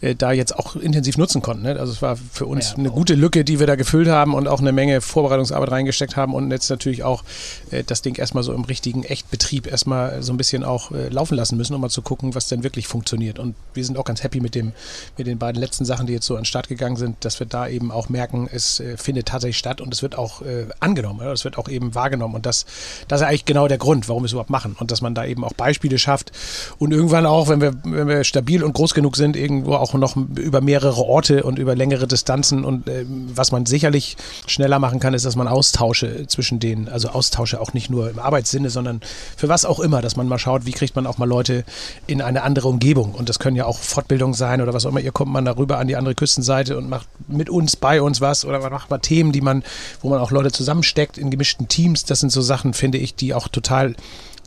[0.00, 1.62] äh, da jetzt auch intensiv nutzen konnten.
[1.62, 1.78] Ne?
[1.78, 2.96] Also es war für uns Ja, eine auch.
[3.04, 6.50] Gute Lücke, die wir da gefüllt haben und auch eine Menge Vorbereitungsarbeit reingesteckt haben und
[6.50, 7.22] jetzt natürlich auch
[7.70, 11.34] äh, das Ding erstmal so im richtigen Echtbetrieb erstmal so ein bisschen auch äh, laufen
[11.34, 13.38] lassen müssen, um mal zu gucken, was denn wirklich funktioniert.
[13.38, 14.72] Und wir sind auch ganz happy mit dem,
[15.18, 17.46] mit den beiden letzten Sachen, die jetzt so an den Start gegangen sind, dass wir
[17.46, 21.20] da eben auch merken, es äh, findet tatsächlich statt und es wird auch äh, angenommen,
[21.20, 21.30] ja?
[21.30, 22.34] es wird auch eben wahrgenommen.
[22.34, 22.64] Und das,
[23.06, 24.76] das ist eigentlich genau der Grund, warum wir es überhaupt machen.
[24.80, 26.32] Und dass man da eben auch Beispiele schafft
[26.78, 30.16] und irgendwann auch, wenn wir, wenn wir stabil und groß genug sind, irgendwo auch noch
[30.16, 35.14] über mehrere Orte und über längere Distanzen und ähm, was man sicherlich schneller machen kann,
[35.14, 39.00] ist, dass man Austausche zwischen denen, also Austausche auch nicht nur im Arbeitssinne, sondern
[39.36, 41.64] für was auch immer, dass man mal schaut, wie kriegt man auch mal Leute
[42.06, 43.12] in eine andere Umgebung.
[43.14, 45.00] Und das können ja auch Fortbildungen sein oder was auch immer.
[45.00, 48.44] Ihr kommt man darüber an die andere Küstenseite und macht mit uns, bei uns was
[48.44, 49.62] oder man macht mal Themen, die man,
[50.00, 52.04] wo man auch Leute zusammensteckt in gemischten Teams.
[52.04, 53.94] Das sind so Sachen, finde ich, die auch total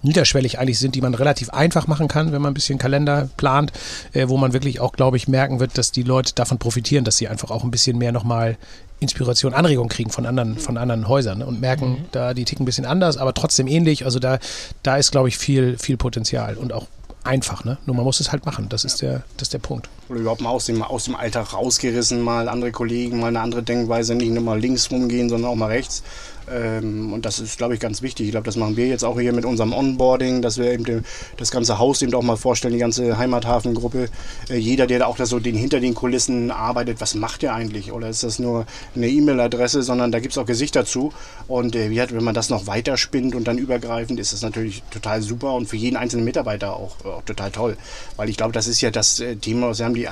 [0.07, 3.71] niederschwellig eigentlich sind, die man relativ einfach machen kann, wenn man ein bisschen Kalender plant,
[4.13, 7.17] äh, wo man wirklich auch, glaube ich, merken wird, dass die Leute davon profitieren, dass
[7.17, 8.57] sie einfach auch ein bisschen mehr nochmal
[8.99, 11.45] Inspiration, Anregung kriegen von anderen, von anderen Häusern ne?
[11.45, 14.05] und merken, da die ticken ein bisschen anders, aber trotzdem ähnlich.
[14.05, 14.39] Also da,
[14.81, 16.87] da ist, glaube ich, viel, viel Potenzial und auch
[17.27, 17.77] einfach, ne?
[17.85, 18.69] Nur man muss es halt machen.
[18.69, 19.89] Das ist der, das ist der Punkt.
[20.09, 23.61] Oder überhaupt mal aus dem, aus dem Alltag rausgerissen, mal andere Kollegen, mal eine andere
[23.61, 26.03] Denkweise, nicht nur mal links rumgehen, sondern auch mal rechts.
[26.49, 28.27] Ähm, und das ist, glaube ich, ganz wichtig.
[28.27, 31.05] Ich glaube, das machen wir jetzt auch hier mit unserem Onboarding, dass wir eben den,
[31.37, 34.09] das ganze Haus eben auch mal vorstellen, die ganze Heimathafengruppe.
[34.49, 37.53] Äh, jeder, der da auch da so den, hinter den Kulissen arbeitet, was macht der
[37.53, 37.91] eigentlich?
[37.91, 41.11] Oder ist das nur eine E-Mail-Adresse, sondern da gibt es auch Gesichter zu.
[41.47, 45.53] Und äh, wenn man das noch weiterspinnt und dann übergreifend, ist das natürlich total super
[45.53, 47.77] und für jeden einzelnen Mitarbeiter auch, auch total toll.
[48.15, 50.07] Weil ich glaube, das ist ja das äh, Thema, wir haben die,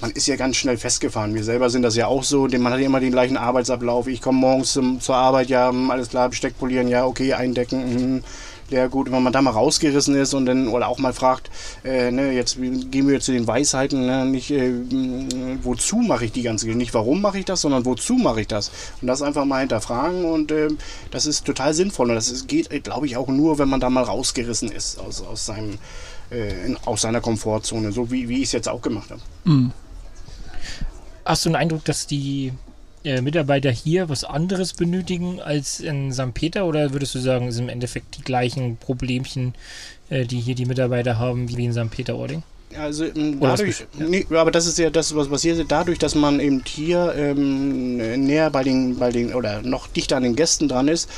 [0.00, 1.34] man ist ja ganz schnell festgefahren.
[1.34, 2.46] Wir selber sind das ja auch so.
[2.46, 4.06] Man hat ja immer den gleichen Arbeitsablauf.
[4.06, 8.14] Ich komme morgens zum, zur Arbeit, ja, hm, alles klar, Besteck polieren, ja, okay, eindecken,
[8.14, 8.24] mhm.
[8.72, 11.50] Ja gut, wenn man da mal rausgerissen ist und dann oder auch mal fragt,
[11.84, 16.32] äh, ne, jetzt gehen wir zu den Weisheiten, ne, nicht äh, mh, wozu mache ich
[16.32, 18.70] die ganze Geschichte, nicht warum mache ich das, sondern wozu mache ich das
[19.02, 20.68] und das einfach mal hinterfragen und äh,
[21.10, 23.90] das ist total sinnvoll und das ist, geht, glaube ich, auch nur, wenn man da
[23.90, 25.78] mal rausgerissen ist aus, aus seinem
[26.30, 29.20] äh, in, aus seiner Komfortzone, so wie, wie ich es jetzt auch gemacht habe.
[31.26, 32.54] Hast du den Eindruck, dass die
[33.04, 36.34] äh, Mitarbeiter hier was anderes benötigen als in St.
[36.34, 39.54] Peter oder würdest du sagen, es sind im Endeffekt die gleichen Problemchen,
[40.10, 41.90] äh, die hier die Mitarbeiter haben, wie in St.
[41.90, 42.42] Peter-Ording?
[42.78, 44.06] Also ähm, dadurch, ja.
[44.06, 48.50] nee, aber das ist ja das, was passiert, dadurch, dass man eben hier ähm, näher
[48.50, 51.08] bei den, bei den oder noch dichter an den Gästen dran ist,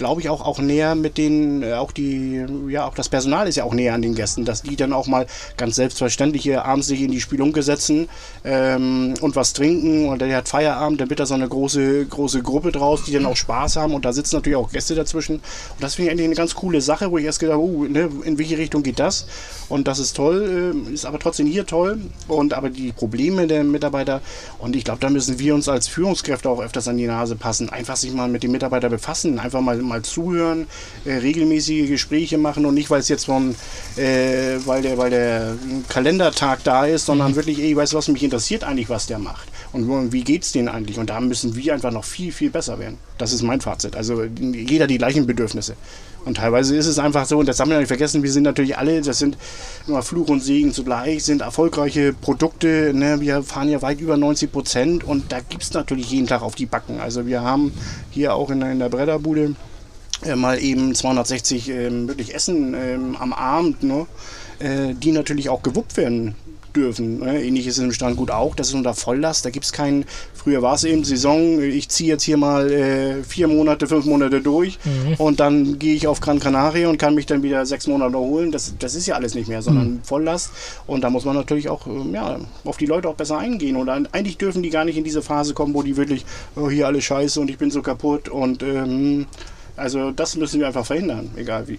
[0.00, 3.56] glaube ich auch auch näher mit den, äh, auch die, ja auch das Personal ist
[3.56, 5.26] ja auch näher an den Gästen, dass die dann auch mal
[5.58, 8.08] ganz selbstverständlich hier abends sich in die Spielunke setzen
[8.42, 10.08] ähm, und was trinken.
[10.08, 13.26] Und der hat Feierabend, dann wird da so eine große große Gruppe draus, die dann
[13.26, 13.92] auch Spaß haben.
[13.92, 15.36] Und da sitzen natürlich auch Gäste dazwischen.
[15.36, 17.84] Und das finde ich eigentlich eine ganz coole Sache, wo ich erst gedacht habe, uh,
[17.84, 19.26] ne, in welche Richtung geht das?
[19.68, 22.00] Und das ist toll, äh, ist aber trotzdem hier toll.
[22.26, 24.22] Und aber die Probleme der Mitarbeiter
[24.58, 27.68] und ich glaube, da müssen wir uns als Führungskräfte auch öfters an die Nase passen,
[27.68, 30.66] einfach sich mal mit den Mitarbeitern befassen, einfach mal, mal zuhören,
[31.04, 33.54] äh, regelmäßige Gespräche machen und nicht, weil es jetzt von,
[33.96, 35.54] äh, weil der, weil der
[35.88, 39.48] Kalendertag da ist, sondern wirklich, ey, weißt du was, mich interessiert eigentlich, was der macht
[39.72, 42.98] und wie geht's denen eigentlich und da müssen wir einfach noch viel, viel besser werden.
[43.18, 43.94] Das ist mein Fazit.
[43.96, 45.74] Also jeder die gleichen Bedürfnisse.
[46.24, 48.76] Und teilweise ist es einfach so, und das haben wir nicht vergessen, wir sind natürlich
[48.76, 49.38] alle, das sind
[49.86, 52.92] immer Fluch und Segen zugleich, sind erfolgreiche Produkte.
[52.94, 53.20] Ne?
[53.22, 56.54] Wir fahren ja weit über 90 Prozent und da gibt es natürlich jeden Tag auf
[56.56, 57.00] die Backen.
[57.00, 57.72] Also wir haben
[58.10, 59.54] hier auch in, der- in der Bretterbude
[60.24, 64.06] äh, mal eben 260 ähm, wirklich Essen ähm, am Abend, ne?
[64.58, 66.34] äh, die natürlich auch gewuppt werden
[66.74, 67.20] dürfen.
[67.20, 67.42] Ne?
[67.42, 70.04] Ähnlich ist es im Strandgut auch, das ist unter Volllast, da gibt es keinen,
[70.34, 74.40] früher war es eben Saison, ich ziehe jetzt hier mal äh, vier Monate, fünf Monate
[74.40, 74.78] durch
[75.18, 78.52] und dann gehe ich auf Gran Canaria und kann mich dann wieder sechs Monate erholen.
[78.52, 80.50] Das, das ist ja alles nicht mehr, sondern Volllast
[80.86, 83.86] und da muss man natürlich auch ähm, ja, auf die Leute auch besser eingehen und
[83.86, 86.24] dann, eigentlich dürfen die gar nicht in diese Phase kommen, wo die wirklich,
[86.56, 89.26] oh, hier alles scheiße und ich bin so kaputt und ähm,
[89.80, 91.78] also das müssen wir einfach verhindern, egal wie.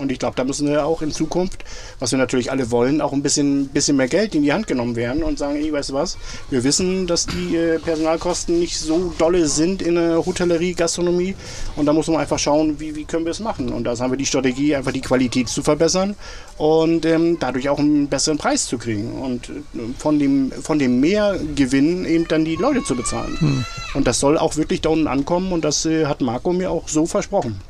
[0.00, 1.64] Und ich glaube, da müssen wir auch in Zukunft,
[1.98, 4.96] was wir natürlich alle wollen, auch ein bisschen, bisschen mehr Geld in die Hand genommen
[4.96, 6.18] werden und sagen, ey, weißt du was,
[6.50, 11.34] wir wissen, dass die äh, Personalkosten nicht so dolle sind in der Hotellerie, Gastronomie
[11.76, 13.72] und da muss man einfach schauen, wie, wie können wir es machen.
[13.72, 16.14] Und da haben wir die Strategie, einfach die Qualität zu verbessern
[16.58, 19.52] und ähm, dadurch auch einen besseren Preis zu kriegen und äh,
[19.98, 23.36] von dem, von dem Mehrgewinn eben dann die Leute zu bezahlen.
[23.40, 23.64] Hm.
[23.94, 26.88] Und das soll auch wirklich da unten ankommen und das äh, hat Marco mir auch
[26.88, 27.60] so versprochen.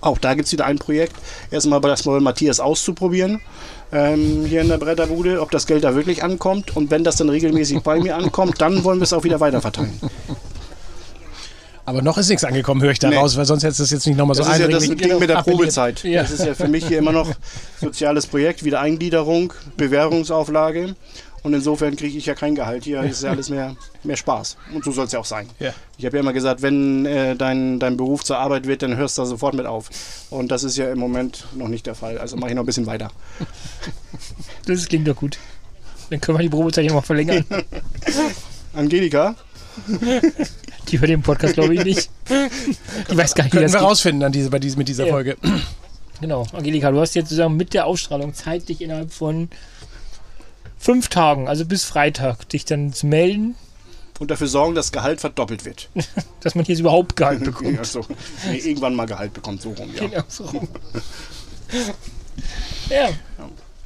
[0.00, 1.14] Auch da gibt es wieder ein Projekt.
[1.50, 3.40] Erstmal das mal Matthias auszuprobieren.
[3.92, 6.76] Ähm, hier in der Bretterbude, ob das Geld da wirklich ankommt.
[6.76, 9.98] Und wenn das dann regelmäßig bei mir ankommt, dann wollen wir es auch wieder weiterverteilen.
[11.90, 13.16] Aber noch ist nichts angekommen, höre ich da nee.
[13.16, 15.18] raus, weil sonst hättest du es jetzt nicht nochmal so Das ist ja das Ding
[15.18, 16.04] mit der Probezeit.
[16.04, 16.22] Ja.
[16.22, 17.28] Das ist ja für mich hier immer noch
[17.80, 20.94] soziales Projekt, Wiedereingliederung, Bewährungsauflage.
[21.42, 22.84] Und insofern kriege ich ja kein Gehalt.
[22.84, 24.56] Hier ist ja alles mehr, mehr Spaß.
[24.74, 25.48] Und so soll es ja auch sein.
[25.58, 25.72] Ja.
[25.96, 29.16] Ich habe ja immer gesagt, wenn äh, dein, dein Beruf zur Arbeit wird, dann hörst
[29.16, 29.90] du da sofort mit auf.
[30.30, 32.18] Und das ist ja im Moment noch nicht der Fall.
[32.18, 33.10] Also mache ich noch ein bisschen weiter.
[34.66, 35.38] Das klingt doch gut.
[36.10, 37.44] Dann können wir die Probezeit ja mal verlängern.
[38.74, 39.34] Angelika?
[40.88, 42.10] Die hört den Podcast, glaube ich, nicht.
[43.10, 43.88] Die weiß gar nicht, wie das wir geht.
[43.88, 45.12] rausfinden an diese, bei diese, mit dieser ja.
[45.12, 45.36] Folge.
[46.20, 46.46] Genau.
[46.52, 49.48] Angelika, du hast jetzt sozusagen mit der Ausstrahlung Zeit, dich innerhalb von
[50.80, 53.54] fünf Tagen, also bis Freitag, dich dann zu melden.
[54.18, 55.88] Und dafür sorgen, dass Gehalt verdoppelt wird.
[56.40, 57.78] dass man hier überhaupt Gehalt bekommt.
[57.78, 58.04] also,
[58.48, 60.06] nee, irgendwann mal Gehalt bekommt, so rum, ja.
[60.06, 60.68] Genau, so rum.
[62.90, 63.10] ja.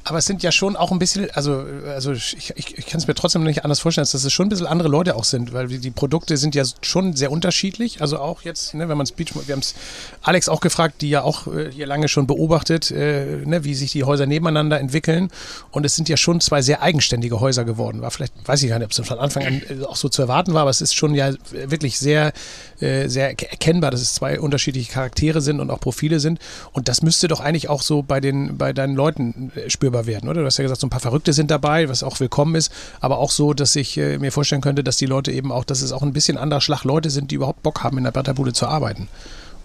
[0.07, 3.07] Aber es sind ja schon auch ein bisschen, also, also ich, ich, ich kann es
[3.07, 5.67] mir trotzdem nicht anders vorstellen, dass es schon ein bisschen andere Leute auch sind, weil
[5.67, 8.01] die Produkte sind ja schon sehr unterschiedlich.
[8.01, 9.73] Also auch jetzt, ne, wenn man Speech, wir haben es
[10.21, 13.93] Alex auch gefragt, die ja auch äh, hier lange schon beobachtet, äh, ne, wie sich
[13.93, 15.31] die Häuser nebeneinander entwickeln.
[15.71, 18.03] Und es sind ja schon zwei sehr eigenständige Häuser geworden.
[18.03, 20.21] War vielleicht, weiß ich gar nicht, ob es von Anfang an äh, auch so zu
[20.21, 22.31] erwarten war, aber es ist schon ja wirklich sehr,
[22.79, 26.37] äh, sehr erkennbar, dass es zwei unterschiedliche Charaktere sind und auch Profile sind.
[26.73, 30.05] Und das müsste doch eigentlich auch so bei den, bei deinen Leuten äh, spürbar spürbar
[30.05, 30.41] werden, oder?
[30.41, 33.17] Du hast ja gesagt, so ein paar Verrückte sind dabei, was auch willkommen ist, aber
[33.17, 35.91] auch so, dass ich äh, mir vorstellen könnte, dass die Leute eben auch, dass es
[35.91, 38.67] auch ein bisschen anderer Schlag Leute sind, die überhaupt Bock haben, in der Bretterbude zu
[38.67, 39.07] arbeiten.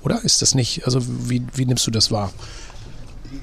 [0.02, 0.86] Oder ist das nicht?
[0.86, 2.32] Also wie, wie nimmst du das wahr?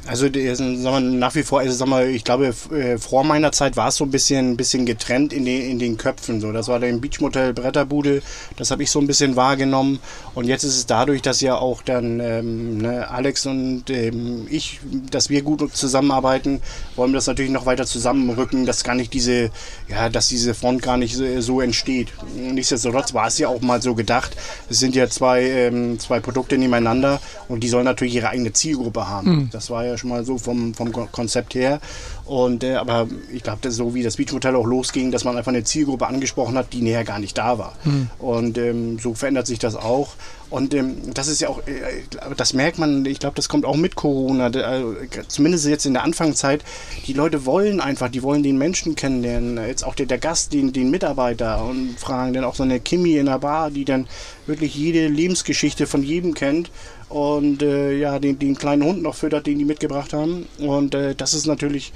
[0.05, 3.77] Also sagen wir, nach wie vor, also sagen wir, ich glaube, äh, vor meiner Zeit
[3.77, 6.41] war es so ein bisschen, bisschen getrennt in den, in den Köpfen.
[6.41, 6.51] So.
[6.51, 8.21] Das war der Beachmotel Bretterbude,
[8.57, 9.99] das habe ich so ein bisschen wahrgenommen.
[10.35, 14.79] Und jetzt ist es dadurch, dass ja auch dann ähm, ne, Alex und ähm, ich,
[15.09, 16.61] dass wir gut zusammenarbeiten,
[16.95, 19.51] wollen wir das natürlich noch weiter zusammenrücken, dass gar nicht diese,
[19.87, 22.09] ja, dass diese Front gar nicht so, so entsteht.
[22.35, 24.35] Nichtsdestotrotz war es ja auch mal so gedacht.
[24.69, 29.07] Es sind ja zwei, ähm, zwei Produkte nebeneinander und die sollen natürlich ihre eigene Zielgruppe
[29.07, 29.29] haben.
[29.29, 29.49] Mhm.
[29.51, 31.79] Das war war ja schon mal so vom, vom Konzept her.
[32.25, 35.63] Und, äh, aber ich glaube, so wie das Beachmotel auch losging, dass man einfach eine
[35.63, 37.73] Zielgruppe angesprochen hat, die näher gar nicht da war.
[37.83, 38.09] Mhm.
[38.17, 40.15] Und ähm, so verändert sich das auch.
[40.49, 42.03] Und ähm, das ist ja auch, äh,
[42.35, 44.83] das merkt man, ich glaube, das kommt auch mit Corona, äh,
[45.27, 46.63] zumindest jetzt in der Anfangszeit.
[47.05, 49.57] Die Leute wollen einfach, die wollen den Menschen kennenlernen.
[49.67, 53.17] Jetzt auch der, der Gast, den, den Mitarbeiter und fragen dann auch so eine Kimi
[53.17, 54.07] in der Bar, die dann
[54.45, 56.71] wirklich jede Lebensgeschichte von jedem kennt
[57.09, 60.47] und äh, ja, den, den kleinen Hund noch füttert, den die mitgebracht haben.
[60.59, 61.91] Und äh, das ist natürlich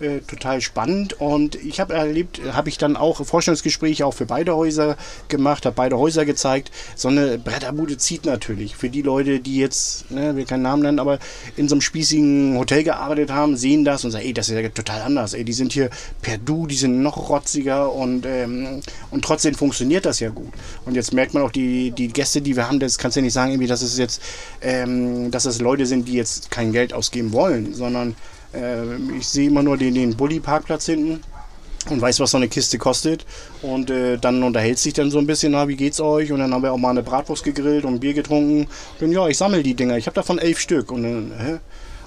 [0.00, 1.20] äh, total spannend.
[1.20, 4.96] Und ich habe erlebt, habe ich dann auch Vorstellungsgespräche auch für beide Häuser
[5.28, 6.70] gemacht, habe beide Häuser gezeigt.
[6.96, 8.76] So eine Bretterbude zieht natürlich.
[8.76, 11.18] Für die Leute, die jetzt, ne, wir keinen Namen nennen, aber
[11.56, 14.68] in so einem spießigen Hotel gearbeitet haben, sehen das und sagen, ey, das ist ja
[14.68, 15.34] total anders.
[15.34, 15.90] Ey, die sind hier
[16.22, 20.52] per Du, die sind noch rotziger und, ähm, und trotzdem funktioniert das ja gut.
[20.84, 23.24] Und jetzt merkt man auch die, die Gäste, die wir haben, das kannst du ja
[23.24, 24.22] nicht sagen, irgendwie, dass es jetzt,
[24.62, 28.16] ähm, dass es Leute sind, die jetzt kein Geld ausgeben wollen, sondern
[28.54, 31.20] äh, ich sehe immer nur den, den Bulli-Parkplatz hinten
[31.88, 33.24] und weiß, was so eine Kiste kostet.
[33.62, 36.30] Und äh, dann unterhält sich dann so ein bisschen, na, wie geht's euch?
[36.32, 38.68] Und dann haben wir auch mal eine Bratwurst gegrillt und Bier getrunken.
[39.00, 39.96] Und ja, ich sammle die Dinger.
[39.96, 40.92] Ich habe davon elf Stück.
[40.92, 41.58] Und dann, hä?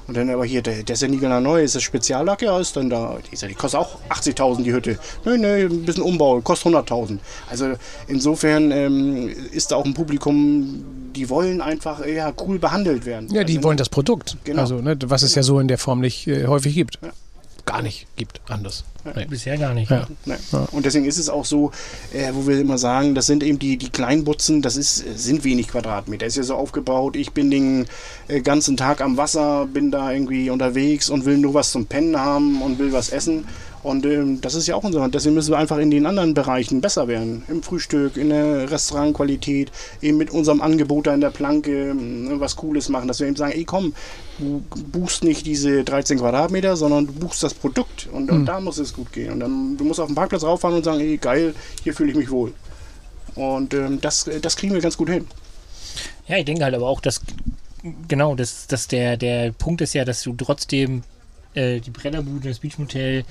[0.05, 2.41] Und dann aber hier, der, der ist ja nie genau neu, ist das Speziallack?
[2.41, 3.17] Ja, ist dann da.
[3.31, 4.99] Die, die kostet auch 80.000 die Hütte.
[5.23, 7.19] Nö, nö, ein bisschen Umbau, kostet 100.000.
[7.49, 7.73] Also
[8.07, 10.83] insofern ähm, ist da auch ein Publikum,
[11.15, 13.29] die wollen einfach ja, cool behandelt werden.
[13.31, 14.37] Ja, die also, wollen das Produkt.
[14.43, 14.61] Genau.
[14.61, 16.99] Also, ne, was es ja so in der Form nicht äh, häufig gibt.
[17.01, 17.11] Ja
[17.65, 18.83] gar nicht gibt, anders.
[19.15, 19.25] Nee.
[19.25, 19.89] Bisher gar nicht.
[19.89, 20.07] Ja.
[20.25, 20.35] Nee.
[20.71, 21.71] Und deswegen ist es auch so,
[22.13, 25.69] äh, wo wir immer sagen, das sind eben die, die Kleinbutzen, das ist, sind wenig
[25.69, 26.25] Quadratmeter.
[26.25, 27.85] Ist ja so aufgebaut, ich bin den
[28.27, 32.19] äh, ganzen Tag am Wasser, bin da irgendwie unterwegs und will nur was zum Pennen
[32.19, 33.45] haben und will was essen.
[33.83, 35.07] Und ähm, das ist ja auch unser.
[35.09, 37.43] Deswegen müssen wir einfach in den anderen Bereichen besser werden.
[37.49, 42.55] Im Frühstück, in der Restaurantqualität, eben mit unserem Angebot da in der Planke äh, was
[42.55, 43.09] Cooles machen.
[43.09, 43.93] Dass wir eben sagen, ey komm,
[44.39, 48.07] du buchst nicht diese 13 Quadratmeter, sondern du buchst das Produkt.
[48.11, 48.37] Und, mhm.
[48.37, 49.33] und da muss es gut gehen.
[49.33, 52.17] Und dann du musst auf den Parkplatz rauffahren und sagen, ey geil, hier fühle ich
[52.17, 52.53] mich wohl.
[53.35, 55.27] Und ähm, das, das kriegen wir ganz gut hin.
[56.27, 57.19] Ja, ich denke halt aber auch, dass
[58.07, 61.03] genau, das, das der, der Punkt ist ja, dass du trotzdem
[61.53, 63.25] äh, die Brennerbude, das Beachmotel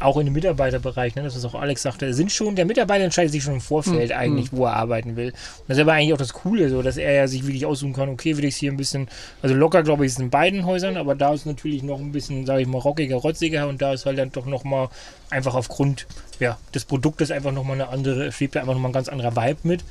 [0.00, 3.32] auch in dem Mitarbeiterbereich, ne, das ist auch Alex sagte, sind schon, der Mitarbeiter entscheidet
[3.32, 4.16] sich schon im Vorfeld mhm.
[4.16, 5.28] eigentlich, wo er arbeiten will.
[5.28, 7.92] Und das ist aber eigentlich auch das Coole, so, dass er ja sich wirklich aussuchen
[7.92, 9.08] kann, okay, will ich es hier ein bisschen,
[9.42, 12.46] also locker, glaube ich, ist in beiden Häusern, aber da ist natürlich noch ein bisschen,
[12.46, 14.88] sage ich mal, rockiger, rotziger und da ist halt dann doch nochmal
[15.30, 16.06] einfach aufgrund
[16.38, 19.60] ja, des Produktes einfach nochmal eine andere, schwebt da einfach nochmal ein ganz anderer Vibe
[19.62, 19.84] mit.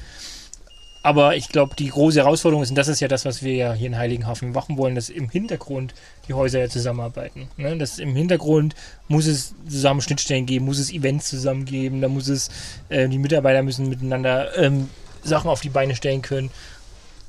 [1.06, 3.74] Aber ich glaube, die große Herausforderung ist, und das ist ja das, was wir ja
[3.74, 5.94] hier in Heiligenhafen machen wollen, dass im Hintergrund
[6.28, 7.48] die Häuser ja zusammenarbeiten.
[7.58, 7.78] Ne?
[7.78, 8.74] Dass im Hintergrund
[9.08, 12.50] muss es zusammen Schnittstellen geben, muss es Events zusammen geben, da muss es,
[12.90, 14.90] äh, die Mitarbeiter müssen miteinander ähm,
[15.24, 16.50] Sachen auf die Beine stellen können.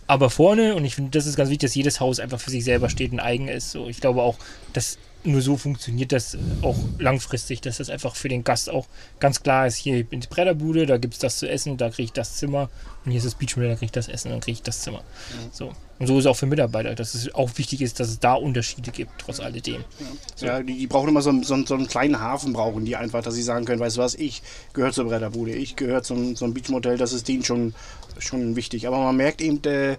[0.07, 2.65] Aber vorne, und ich finde, das ist ganz wichtig, dass jedes Haus einfach für sich
[2.65, 3.73] selber steht und eigen ist.
[3.73, 4.37] So, ich glaube auch,
[4.73, 4.97] dass
[5.27, 8.87] nur so funktioniert das auch langfristig, dass das einfach für den Gast auch
[9.21, 12.05] ganz klar ist, hier in die Bretterbude, da gibt es das zu essen, da kriege
[12.05, 12.71] ich das Zimmer
[13.05, 14.99] und hier ist das Beachmüller, da kriege ich das Essen und kriege ich das Zimmer.
[15.01, 15.49] Mhm.
[15.53, 15.73] So.
[15.99, 18.35] Und so ist es auch für Mitarbeiter, dass es auch wichtig ist, dass es da
[18.35, 19.85] Unterschiede gibt, trotz alledem.
[19.99, 20.47] Ja, so.
[20.47, 23.35] ja die, die, brauchen immer so, so, so, einen kleinen Hafen, brauchen die einfach, dass
[23.35, 24.43] sie sagen können, weißt du was, ich
[24.75, 27.75] gehöre zur Bretterbude, ich gehöre zum, zum Beachmotel, das ist denen schon,
[28.19, 28.87] schon wichtig.
[28.87, 29.97] Aber man merkt eben, äh,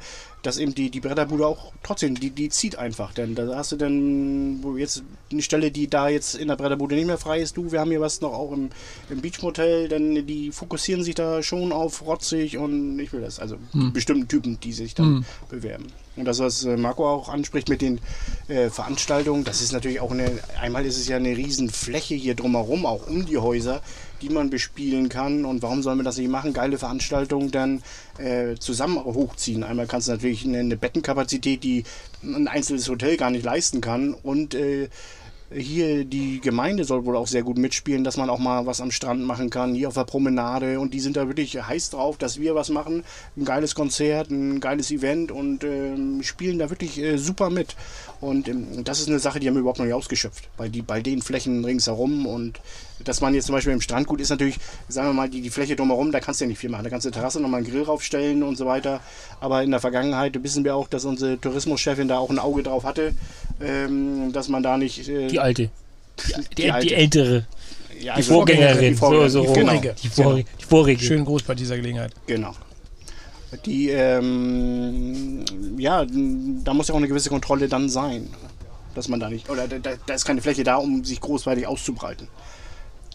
[0.48, 3.14] dass eben die, die Bretterbude auch trotzdem, die, die zieht einfach.
[3.14, 6.95] Denn da hast du dann wo jetzt eine Stelle, die da jetzt in der Bretterbude
[6.95, 7.58] nicht mehr frei ist.
[7.58, 8.70] Du, wir haben hier was noch auch im,
[9.10, 13.39] im Beachmotel, denn die fokussieren sich da schon auf rotzig und ich will das.
[13.39, 13.91] Also hm.
[13.91, 15.26] bestimmten Typen, die sich dann hm.
[15.50, 15.88] bewerben.
[16.16, 18.00] Und das, was äh, Marco auch anspricht mit den
[18.48, 22.36] äh, Veranstaltungen, das ist natürlich auch eine, einmal ist es ja eine riesen Fläche hier
[22.36, 23.82] drumherum, auch um die Häuser,
[24.22, 25.45] die man bespielen kann.
[25.45, 26.53] Und warum sollen wir das nicht machen?
[26.53, 27.82] Geile Veranstaltungen dann
[28.18, 29.63] äh, zusammen hochziehen.
[29.63, 31.84] Einmal kannst du natürlich eine, eine, Bettenkapazität, die
[32.24, 34.13] ein einzelnes Hotel gar nicht leisten kann.
[34.13, 34.89] Und äh,
[35.49, 38.91] hier die Gemeinde soll wohl auch sehr gut mitspielen, dass man auch mal was am
[38.91, 40.80] Strand machen kann, hier auf der Promenade.
[40.80, 43.03] Und die sind da wirklich heiß drauf, dass wir was machen.
[43.38, 47.76] Ein geiles Konzert, ein geiles Event und ähm, spielen da wirklich äh, super mit.
[48.20, 50.49] Und ähm, das ist eine Sache, die haben wir überhaupt noch nicht ausgeschöpft.
[50.57, 52.59] Bei, die, bei den Flächen ringsherum und
[53.03, 54.57] dass man jetzt zum Beispiel im Strandgut ist natürlich,
[54.88, 56.84] sagen wir mal, die, die Fläche drumherum, da kannst du ja nicht viel machen.
[56.84, 59.01] Da kannst du eine Terrasse nochmal einen Grill raufstellen und so weiter.
[59.39, 62.84] Aber in der Vergangenheit wissen wir auch, dass unsere Tourismuschefin da auch ein Auge drauf
[62.84, 63.13] hatte,
[63.61, 65.07] ähm, dass man da nicht.
[65.07, 65.70] Äh, die alte.
[66.28, 66.88] Die, die, die, alte.
[66.88, 67.47] die ältere.
[67.99, 68.91] Ja, also die Vorgängerin.
[68.93, 69.95] Die, Vorgängerin, so, so die, vorige.
[70.15, 70.34] Genau.
[70.34, 71.03] Die vorige.
[71.03, 72.13] Schönen Gruß bei dieser Gelegenheit.
[72.26, 72.53] Genau.
[73.66, 75.45] Die, ähm,
[75.78, 76.06] ja,
[76.64, 78.28] da muss ja auch eine gewisse Kontrolle dann sein.
[78.93, 82.28] Dass man da nicht, oder da, da ist keine Fläche da, um sich großweitig auszubreiten.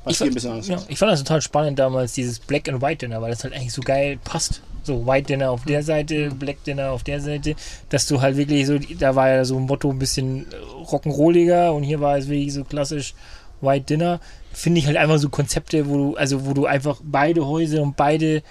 [0.05, 2.69] Was ich, fand, ein bisschen anders ja, ich fand das total spannend damals, dieses Black
[2.69, 4.63] and White Dinner, weil das halt eigentlich so geil passt.
[4.85, 7.55] So White Dinner auf der Seite, Black Dinner auf der Seite,
[7.89, 10.47] dass du halt wirklich so, da war ja so ein Motto ein bisschen
[10.85, 13.15] rock'n'rolliger und hier war es wirklich so klassisch
[13.61, 14.21] White Dinner.
[14.53, 17.97] Finde ich halt einfach so Konzepte, wo du, also wo du einfach beide Häuser und
[17.97, 18.43] beide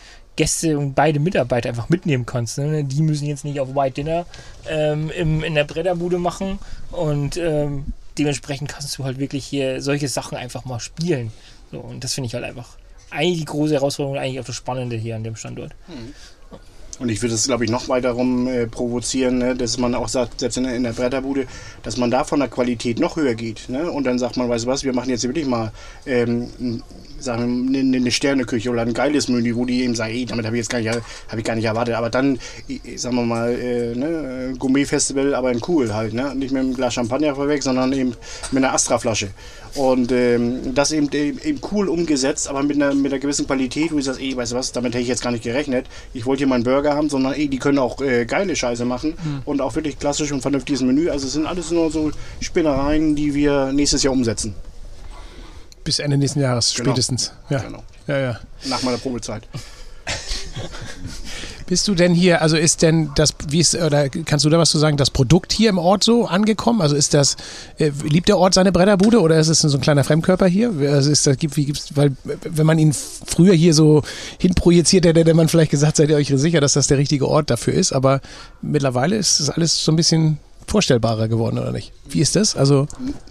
[0.41, 2.57] Gäste und beide Mitarbeiter einfach mitnehmen kannst.
[2.57, 2.83] Ne?
[2.83, 4.25] Die müssen jetzt nicht auf White Dinner
[4.67, 6.57] ähm, im, in der Bretterbude machen
[6.91, 7.85] und ähm,
[8.17, 11.31] dementsprechend kannst du halt wirklich hier solche Sachen einfach mal spielen.
[11.71, 12.69] So, und das finde ich halt einfach
[13.11, 15.75] eigentlich die große Herausforderung, eigentlich auch das Spannende hier an dem Standort.
[15.87, 16.15] Mhm.
[16.97, 19.55] Und ich würde es, glaube ich, noch weiter rum äh, provozieren, ne?
[19.55, 21.45] dass man auch sagt, selbst in, in, der Bretterbude,
[21.83, 23.69] dass man da von der Qualität noch höher geht.
[23.69, 23.91] Ne?
[23.91, 25.71] Und dann sagt man, weißt du was, wir machen jetzt wirklich mal
[26.07, 26.83] ähm,
[27.21, 30.55] sagen wir, eine, Sterneküche oder ein geiles Menü, wo die eben sagen, ey, damit habe
[30.55, 31.95] ich jetzt gar nicht, hab ich gar nicht erwartet.
[31.95, 32.39] Aber dann,
[32.95, 36.13] sagen wir mal, äh, ne, Gourmet-Festival, aber in cool halt.
[36.13, 36.33] Ne?
[36.35, 38.15] Nicht mit einem Glas Champagner vorweg, sondern eben
[38.51, 39.29] mit einer Astra-Flasche.
[39.75, 43.97] Und ähm, das eben, eben cool umgesetzt, aber mit einer, mit einer gewissen Qualität, wo
[43.97, 45.85] ich sage, ey, weißt du was, damit hätte ich jetzt gar nicht gerechnet.
[46.13, 49.13] Ich wollte hier meinen Burger haben, sondern ey, die können auch äh, geile Scheiße machen
[49.23, 49.41] mhm.
[49.45, 51.09] und auch wirklich klassisch und vernünftiges Menü.
[51.09, 52.11] Also es sind alles nur so
[52.41, 54.55] Spinnereien, die wir nächstes Jahr umsetzen.
[55.83, 56.91] Bis Ende nächsten Jahres genau.
[56.91, 57.33] spätestens.
[57.49, 57.59] Ja.
[57.59, 57.83] Genau.
[58.07, 58.39] ja, ja.
[58.65, 59.47] Nach meiner Probezeit.
[61.71, 64.71] Bist du denn hier, also ist denn das, wie ist, oder kannst du da was
[64.71, 66.81] zu sagen, das Produkt hier im Ort so angekommen?
[66.81, 67.37] Also ist das,
[67.77, 70.73] äh, liebt der Ort seine Bretterbude oder ist es so ein kleiner Fremdkörper hier?
[70.91, 74.03] Also ist das, wie gibt's, weil, wenn man ihn früher hier so
[74.37, 77.49] hinprojiziert hätte, hätte man vielleicht gesagt, seid ihr euch sicher, dass das der richtige Ort
[77.49, 78.19] dafür ist, aber
[78.61, 81.91] mittlerweile ist das alles so ein bisschen vorstellbarer geworden, oder nicht?
[82.09, 82.55] Wie ist das?
[82.55, 82.87] Also,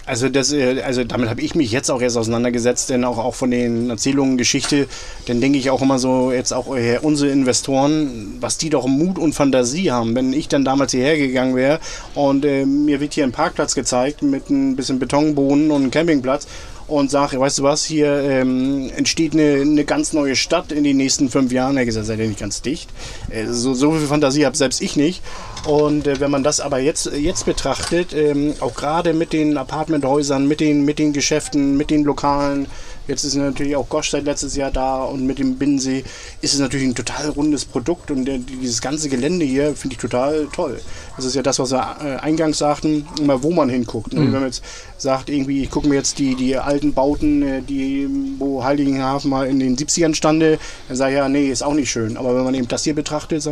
[0.07, 3.35] also, das, äh, also damit habe ich mich jetzt auch erst auseinandergesetzt, denn auch, auch
[3.35, 4.87] von den Erzählungen, Geschichte,
[5.27, 9.19] dann denke ich auch immer so, jetzt auch äh, unsere Investoren, was die doch Mut
[9.19, 10.15] und Fantasie haben.
[10.15, 11.81] Wenn ich dann damals hierher gegangen wäre
[12.15, 16.47] und äh, mir wird hier ein Parkplatz gezeigt mit ein bisschen Betonboden und einem Campingplatz
[16.91, 20.97] und sage, weißt du was, hier ähm, entsteht eine, eine, ganz neue Stadt in den
[20.97, 21.77] nächsten fünf Jahren.
[21.77, 22.91] Er hat gesagt, seid ihr nicht ganz dicht.
[23.31, 25.23] Äh, so, so viel Fantasie habe selbst ich nicht.
[25.67, 30.49] Und äh, wenn man das aber jetzt, jetzt betrachtet, ähm, auch gerade mit den Apartmenthäusern,
[30.49, 32.67] mit den, mit den Geschäften, mit den Lokalen,
[33.11, 36.05] Jetzt ist natürlich auch Gosch seit letztes Jahr da und mit dem Binnensee
[36.43, 40.01] ist es natürlich ein total rundes Produkt und der, dieses ganze Gelände hier finde ich
[40.01, 40.81] total toll.
[41.17, 44.13] Das ist ja das, was wir äh, eingangs sagten, immer wo man hinguckt.
[44.13, 44.21] Ne?
[44.21, 44.63] Wenn man jetzt
[45.01, 49.47] sagt, irgendwie, ich gucke mir jetzt die, die alten Bauten, äh, die, wo Heiligenhafen mal
[49.47, 52.17] in den 70ern stande, dann sage ich ja, nee, ist auch nicht schön.
[52.17, 53.47] Aber wenn man eben das hier betrachtet,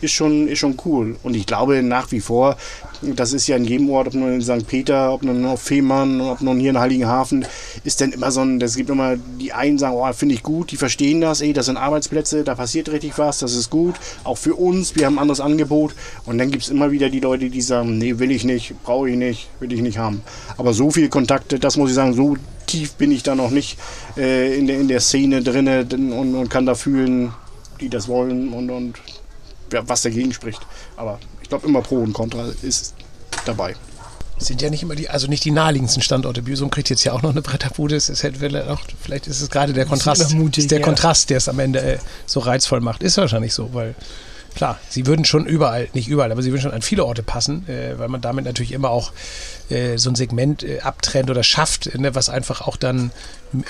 [0.00, 1.16] ist schon, ist schon cool.
[1.22, 2.56] Und ich glaube nach wie vor,
[3.02, 4.66] das ist ja in jedem Ort, ob nur in St.
[4.66, 7.46] Peter, ob nun auf Fehmarn, ob nun hier in Heiligenhafen,
[7.84, 10.70] ist dann immer so ein, das gibt immer, die einen sagen, oh, finde ich gut,
[10.70, 13.94] die verstehen das, ey, das sind Arbeitsplätze, da passiert richtig was, das ist gut,
[14.24, 15.94] auch für uns, wir haben ein anderes Angebot.
[16.26, 19.08] Und dann gibt es immer wieder die Leute, die sagen, nee, will ich nicht, brauche
[19.10, 20.22] ich nicht, will ich nicht haben.
[20.56, 22.36] Aber so viele Kontakte, das muss ich sagen, so
[22.66, 23.78] tief bin ich da noch nicht
[24.16, 27.32] äh, in, der, in der Szene drin und, und kann da fühlen,
[27.80, 28.98] die das wollen und, und
[29.72, 30.60] ja, was dagegen spricht.
[30.96, 32.94] Aber ich glaube, immer Pro und Contra ist
[33.44, 33.74] dabei.
[34.38, 36.42] Sind ja nicht immer die, also nicht die naheliegendsten Standorte.
[36.42, 37.96] Büsum kriegt jetzt ja auch noch eine Bretterbude.
[37.96, 40.84] Es ist halt vielleicht, auch, vielleicht ist es gerade der Kontrast, mutig, ist der ja.
[40.84, 43.02] Kontrast, der es am Ende äh, so reizvoll macht.
[43.02, 43.96] Ist wahrscheinlich so, weil
[44.58, 47.68] klar, sie würden schon überall, nicht überall, aber sie würden schon an viele Orte passen,
[47.68, 49.12] äh, weil man damit natürlich immer auch
[49.70, 53.12] äh, so ein Segment äh, abtrennt oder schafft, ne, was einfach auch dann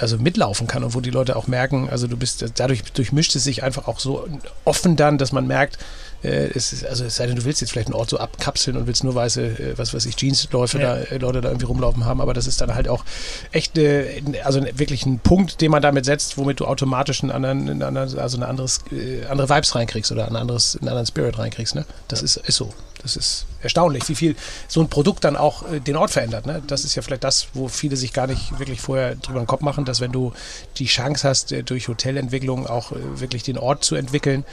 [0.01, 3.45] also mitlaufen kann und wo die Leute auch merken, also du bist, dadurch durchmischt es
[3.45, 4.26] sich einfach auch so
[4.64, 5.76] offen dann, dass man merkt,
[6.23, 8.77] äh, es ist, also es sei denn, du willst jetzt vielleicht einen Ort so abkapseln
[8.77, 10.97] und willst nur weiße, äh, was weiß ich, Jeansläufe Ja.
[10.97, 13.05] da, äh, Leute da irgendwie rumlaufen haben, aber das ist dann halt auch
[13.53, 17.69] echt, äh, also wirklich ein Punkt, den man damit setzt, womit du automatisch einen anderen,
[17.69, 21.39] einen anderen also eine anderes, äh, andere Vibes reinkriegst oder ein anderes, einen anderen Spirit
[21.39, 21.85] reinkriegst, ne?
[22.09, 22.73] Das ist, ist so.
[23.01, 24.35] Das ist erstaunlich, wie viel
[24.66, 26.47] so ein Produkt dann auch äh, den Ort verändert.
[26.47, 26.61] Ne?
[26.66, 29.61] Das ist ja vielleicht das, wo viele sich gar nicht wirklich vorher drüber den Kopf
[29.61, 30.33] machen, dass wenn du
[30.79, 34.45] die Chance hast, durch Hotelentwicklung auch wirklich den Ort zu entwickeln,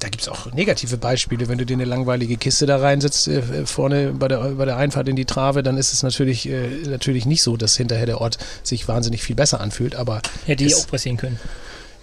[0.00, 1.48] da gibt es auch negative Beispiele.
[1.48, 5.08] Wenn du dir eine langweilige Kiste da reinsetzt, äh, vorne bei der, bei der Einfahrt
[5.08, 8.38] in die Trave, dann ist es natürlich, äh, natürlich nicht so, dass hinterher der Ort
[8.62, 9.94] sich wahnsinnig viel besser anfühlt.
[9.94, 11.38] Aber Hätte es- auch passieren können.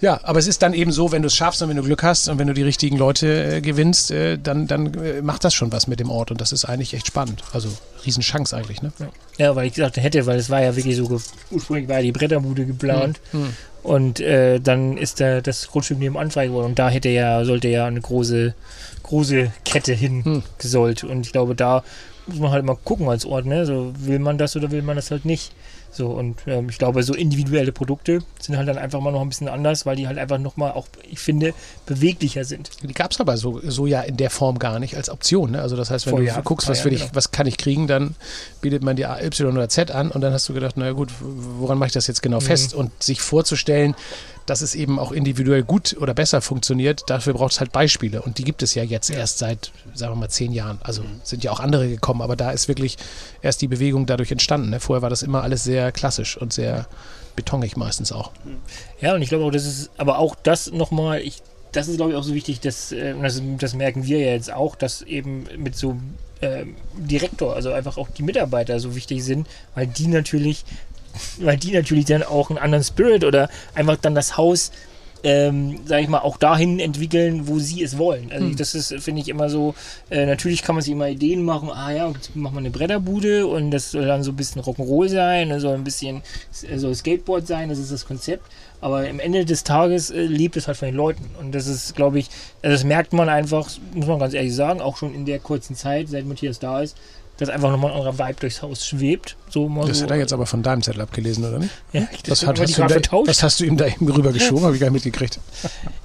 [0.00, 2.04] ja, aber es ist dann eben so, wenn du es schaffst und wenn du Glück
[2.04, 5.54] hast und wenn du die richtigen Leute äh, gewinnst, äh, dann, dann äh, macht das
[5.54, 7.42] schon was mit dem Ort und das ist eigentlich echt spannend.
[7.52, 7.68] Also
[8.06, 8.92] Riesenchance eigentlich, ne?
[9.38, 11.20] Ja, weil ich gesagt hätte, weil es war ja wirklich so,
[11.50, 13.52] ursprünglich war ja die Bretterbude geplant Hm.
[13.82, 17.68] Und äh, dann ist da das Grundstück nebenan frei geworden und da hätte ja, sollte
[17.68, 18.54] ja eine große,
[19.02, 20.42] große Kette hin Hm.
[20.58, 21.82] gesollt und ich glaube, da
[22.26, 24.96] muss man halt mal gucken als Ort, ne, so will man das oder will man
[24.96, 25.52] das halt nicht.
[25.90, 29.28] So und ähm, ich glaube, so individuelle Produkte sind halt dann einfach mal noch ein
[29.28, 31.54] bisschen anders, weil die halt einfach nochmal auch, ich finde,
[31.86, 32.70] beweglicher sind.
[32.82, 35.52] Die gab es aber so, so ja in der Form gar nicht als Option.
[35.52, 35.62] Ne?
[35.62, 37.16] Also das heißt, wenn Vor du Jahren, guckst, was, will Jahren, ich, genau.
[37.16, 38.14] was kann ich kriegen, dann
[38.60, 41.78] bietet man dir Y oder Z an und dann hast du gedacht, naja gut, woran
[41.78, 42.42] mache ich das jetzt genau Mhm.
[42.42, 42.74] fest?
[42.74, 43.94] Und sich vorzustellen,
[44.46, 48.22] dass es eben auch individuell gut oder besser funktioniert, dafür braucht es halt Beispiele.
[48.22, 50.78] Und die gibt es ja jetzt erst seit, sagen wir mal, zehn Jahren.
[50.82, 52.96] Also sind ja auch andere gekommen, aber da ist wirklich
[53.42, 54.70] erst die Bewegung dadurch entstanden.
[54.70, 54.80] Ne?
[54.80, 56.86] Vorher war das immer alles sehr klassisch und sehr
[57.36, 58.32] betonig meistens auch.
[59.00, 61.40] Ja, und ich glaube auch, das ist, aber auch das nochmal, ich,
[61.72, 64.32] das ist glaube ich auch so wichtig, dass, äh, und das, das merken wir ja
[64.32, 65.96] jetzt auch, dass eben mit so
[66.42, 70.64] ähm, Direktor, also einfach auch die Mitarbeiter so wichtig sind, weil die natürlich,
[71.38, 74.72] weil die natürlich dann auch einen anderen Spirit oder einfach dann das Haus,
[75.24, 78.30] ähm, sag ich mal, auch dahin entwickeln, wo sie es wollen.
[78.32, 78.56] Also Hm.
[78.56, 79.74] das ist, finde ich, immer so,
[80.10, 83.46] äh, natürlich kann man sich immer Ideen machen, ah ja, jetzt machen wir eine Bretterbude
[83.46, 86.22] und das soll dann so ein bisschen Rock'n'Roll sein, das soll ein bisschen
[86.68, 88.44] äh, soll Skateboard sein, das ist das Konzept.
[88.80, 91.28] Aber am Ende des Tages äh, lebt es halt von den Leuten.
[91.40, 92.28] Und das ist, glaube ich,
[92.62, 95.74] also das merkt man einfach, muss man ganz ehrlich sagen, auch schon in der kurzen
[95.74, 96.96] Zeit, seit Matthias da ist,
[97.38, 99.36] dass einfach nochmal ein anderer Vibe durchs Haus schwebt.
[99.50, 100.04] So mal Das so.
[100.04, 101.70] hat er jetzt aber von deinem Zettel abgelesen, oder nicht?
[101.92, 104.62] Ja, Was, das hat, haben hast, da, was hast du ihm da eben rübergeschoben?
[104.64, 105.38] Habe ich gar nicht mitgekriegt.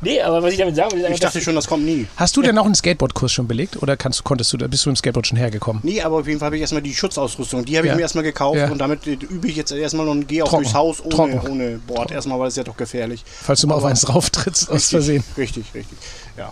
[0.02, 2.08] Nee, aber was ich damit sagen will, ist einfach, Ich dachte schon, das kommt nie.
[2.18, 4.90] Hast du denn auch einen Skateboardkurs schon belegt oder kannst, konntest du, da bist du
[4.90, 5.82] im Skateboard schon hergekommen?
[5.86, 7.64] Nee, aber auf jeden Fall habe ich erstmal die Schutzausrüstung.
[7.64, 7.96] Die habe ich Ja.
[7.96, 8.70] mir erstmal gekauft Ja.
[8.70, 10.64] und damit äh, übe ich jetzt erstmal und gehe auch Trocken.
[10.64, 11.40] durchs Haus ohne, Trocken.
[11.50, 12.12] ohne Board.
[12.12, 13.24] Erstmal, weil es ja doch gefährlich.
[13.26, 15.24] Falls du mal auf Aber- eins rauftrittst aus Richtig, Versehen.
[15.38, 15.98] Richtig, richtig.
[16.38, 16.52] Ja.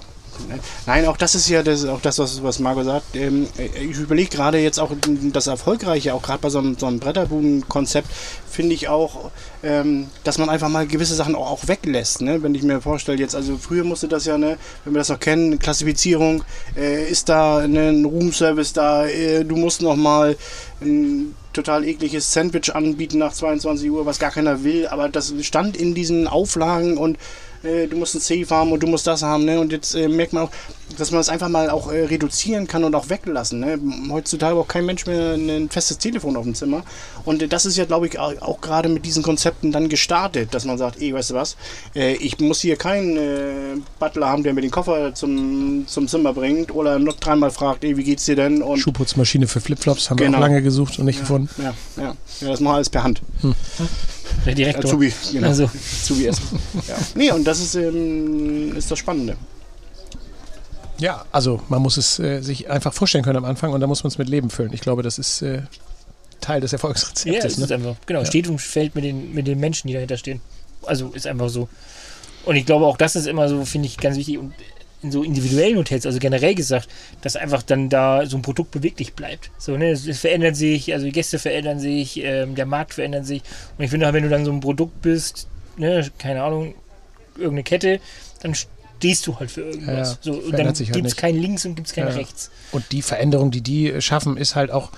[0.85, 3.15] Nein, auch das ist ja das, auch das, was, was Margot sagt.
[3.15, 4.91] Ähm, ich überlege gerade jetzt auch
[5.33, 8.07] das Erfolgreiche, auch gerade bei so einem, so einem Bretterbudenkonzept,
[8.49, 9.31] finde ich auch,
[9.63, 12.21] ähm, dass man einfach mal gewisse Sachen auch, auch weglässt.
[12.21, 12.43] Ne?
[12.43, 15.19] Wenn ich mir vorstelle, jetzt, also früher musste das ja, ne, wenn wir das noch
[15.19, 16.43] kennen, Klassifizierung,
[16.77, 20.35] äh, ist da ne, ein Roomservice da, äh, du musst noch mal
[20.81, 25.77] ein total ekliges Sandwich anbieten nach 22 Uhr, was gar keiner will, aber das stand
[25.77, 27.17] in diesen Auflagen und
[27.63, 29.59] äh, du musst ein Safe haben und du musst das haben, ne?
[29.59, 30.49] Und jetzt äh, merkt man auch,
[30.97, 33.61] dass man das einfach mal auch äh, reduzieren kann und auch weglassen.
[33.61, 33.79] Ne?
[34.09, 36.83] Heutzutage braucht kein Mensch mehr ein festes Telefon auf dem Zimmer.
[37.23, 40.53] Und äh, das ist ja, glaube ich, auch, auch gerade mit diesen Konzepten dann gestartet,
[40.53, 41.55] dass man sagt, ey, weißt du was,
[41.95, 46.33] äh, ich muss hier keinen äh, Butler haben, der mir den Koffer zum, zum Zimmer
[46.33, 48.61] bringt oder noch dreimal fragt, ey, wie geht's dir denn?
[48.61, 50.39] Und Schuhputzmaschine für Flipflops haben wir Genau.
[50.39, 51.49] auch lange gesucht und nicht gefunden.
[51.57, 53.21] ja, ja, ja, das machen wir alles per Hand.
[54.45, 54.85] Der Direktor.
[54.85, 55.47] Azubi, genau.
[55.47, 55.65] Also.
[56.01, 56.43] Azubi essen.
[56.87, 56.95] Ja.
[57.15, 59.37] Nee, und das ist, ähm, ist das Spannende.
[60.97, 64.03] Ja, also man muss es äh, sich einfach vorstellen können am Anfang und da muss
[64.03, 64.71] man es mit Leben füllen.
[64.73, 65.63] Ich glaube, das ist äh,
[66.41, 67.53] Teil des Ja, Erfolgsrezeptes.
[67.53, 67.65] es ne?
[67.65, 68.25] ist einfach, genau, Ja.
[68.25, 70.41] steht und fällt mit den, mit den Menschen, die dahinter stehen.
[70.85, 71.69] Also ist einfach so.
[72.45, 74.37] Und ich glaube auch, das ist immer so, finde ich, ganz wichtig.
[74.37, 74.53] Und
[75.03, 76.87] in so individuellen Hotels, also generell gesagt,
[77.21, 79.49] dass einfach dann da so ein Produkt beweglich bleibt.
[79.57, 83.25] So, ne, es, es verändert sich, also die Gäste verändern sich, ähm, der Markt verändert
[83.25, 83.41] sich.
[83.77, 85.47] Und ich finde, wenn du dann so ein Produkt bist,
[85.77, 86.75] ne, keine Ahnung,
[87.35, 87.99] irgendeine Kette,
[88.41, 90.19] dann stehst du halt für irgendwas.
[90.23, 92.13] Ja, so, und dann halt gibt es kein Links und gibt es kein Ja.
[92.13, 92.51] Rechts.
[92.71, 94.91] Und die Veränderung, die die schaffen, ist halt auch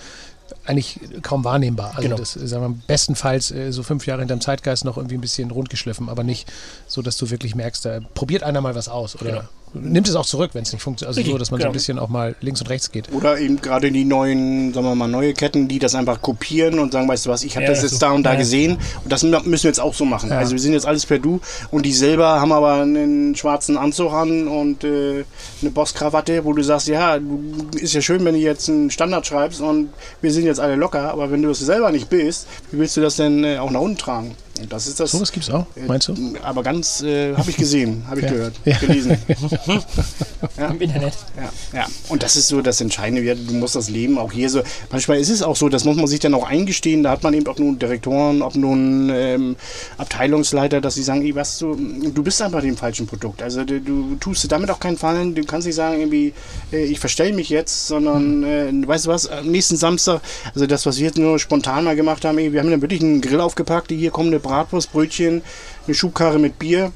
[0.66, 1.92] eigentlich kaum wahrnehmbar.
[1.92, 2.18] Also Genau.
[2.18, 6.10] das, sagen wir, bestenfalls äh, so fünf Jahre hinterm Zeitgeist noch irgendwie ein bisschen rundgeschliffen,
[6.10, 6.52] aber nicht
[6.88, 10.26] so, dass du wirklich merkst, da probiert einer mal was aus oder nimmt es auch
[10.26, 11.18] zurück, wenn es nicht funktioniert.
[11.18, 11.74] Also so, dass man so ein genau.
[11.74, 13.12] bisschen auch mal links und rechts geht.
[13.12, 16.92] Oder eben gerade die neuen, sagen wir mal, neue Ketten, die das einfach kopieren und
[16.94, 18.00] sagen, weißt du was, ich habe Ja, das jetzt so.
[18.00, 18.40] da und da Ja.
[18.40, 20.30] gesehen und das müssen wir jetzt auch so machen.
[20.30, 20.38] Ja.
[20.38, 21.40] Also wir sind jetzt alles per Du
[21.72, 25.24] und die selber haben aber einen schwarzen Anzug an und äh,
[25.62, 27.42] eine Bosskrawatte, wo du sagst, ja, du,
[27.80, 29.90] ist ja schön, wenn du jetzt einen Standard schreibst und
[30.22, 33.02] wir sind jetzt alle locker, aber wenn du es selber nicht bist, wie willst du
[33.02, 34.36] das denn äh, auch nach unten tragen?
[34.70, 35.12] Das ist das.
[35.12, 36.16] So was gibt's auch, meinst du?
[36.44, 38.32] Aber ganz, äh, habe ich gesehen, habe ich Ja.
[38.32, 38.78] gehört, Ja.
[38.78, 39.18] gelesen.
[40.58, 41.14] Im Internet.
[41.36, 43.22] Ja, ja, und das ist so das Entscheidende.
[43.24, 44.62] ja, Du musst das Leben auch hier so.
[44.92, 47.02] Manchmal ist es auch so, das muss man sich dann auch eingestehen.
[47.04, 49.56] Da hat man eben auch nun Direktoren, ob nun ähm,
[49.98, 53.42] Abteilungsleiter, dass sie sagen, ey, was du, du bist einfach dem falschen Produkt.
[53.42, 55.34] Also du, du tust damit auch keinen Fallen.
[55.36, 56.34] Du kannst nicht sagen, irgendwie,
[56.72, 60.22] äh, ich verstelle mich jetzt, sondern äh, weißt du was, am nächsten Samstag,
[60.54, 63.02] also das, was wir jetzt nur spontan mal gemacht haben, ey, wir haben dann wirklich
[63.02, 63.92] einen Grill aufgepackt.
[63.92, 65.42] Hier kommen eine Bratwurst, Brötchen,
[65.88, 66.92] eine Schubkarre mit Bier.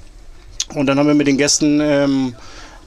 [0.76, 2.36] Und dann haben wir mit den Gästen ähm,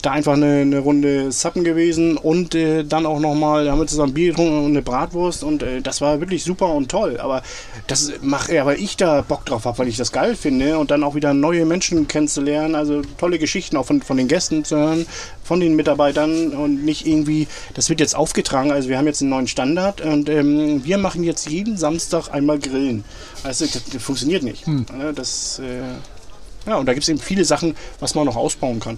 [0.01, 4.13] da einfach eine, eine Runde Suppen gewesen und äh, dann auch nochmal, haben wir zusammen
[4.13, 7.19] Bier getrunken und eine Bratwurst und äh, das war wirklich super und toll.
[7.19, 7.43] Aber
[7.87, 10.91] das mache ja, weil ich da Bock drauf habe, weil ich das geil finde und
[10.91, 14.77] dann auch wieder neue Menschen kennenzulernen, also tolle Geschichten auch von, von den Gästen zu
[14.77, 15.05] hören,
[15.51, 19.31] von den Mitarbeitern und nicht irgendwie, das wird jetzt aufgetragen, also wir haben jetzt einen
[19.31, 23.03] neuen Standard und ähm, wir machen jetzt jeden Samstag einmal Grillen.
[23.43, 24.63] Also das, das funktioniert nicht.
[24.65, 28.79] Ja, Das, äh, ja, und da gibt es eben viele Sachen, was man noch ausbauen
[28.79, 28.97] kann.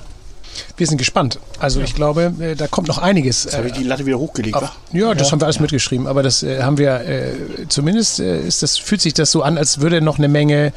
[0.77, 1.39] Wir sind gespannt.
[1.57, 3.45] Also ich glaube, äh, da kommt noch einiges.
[3.45, 4.55] Jetzt habe ich äh, die Latte wieder hochgelegt.
[4.55, 7.33] auf, ja, das haben wir alles mitgeschrieben, aber das äh, haben wir äh,
[7.67, 10.71] zumindest äh, ist das fühlt sich das so an, als würde noch eine Menge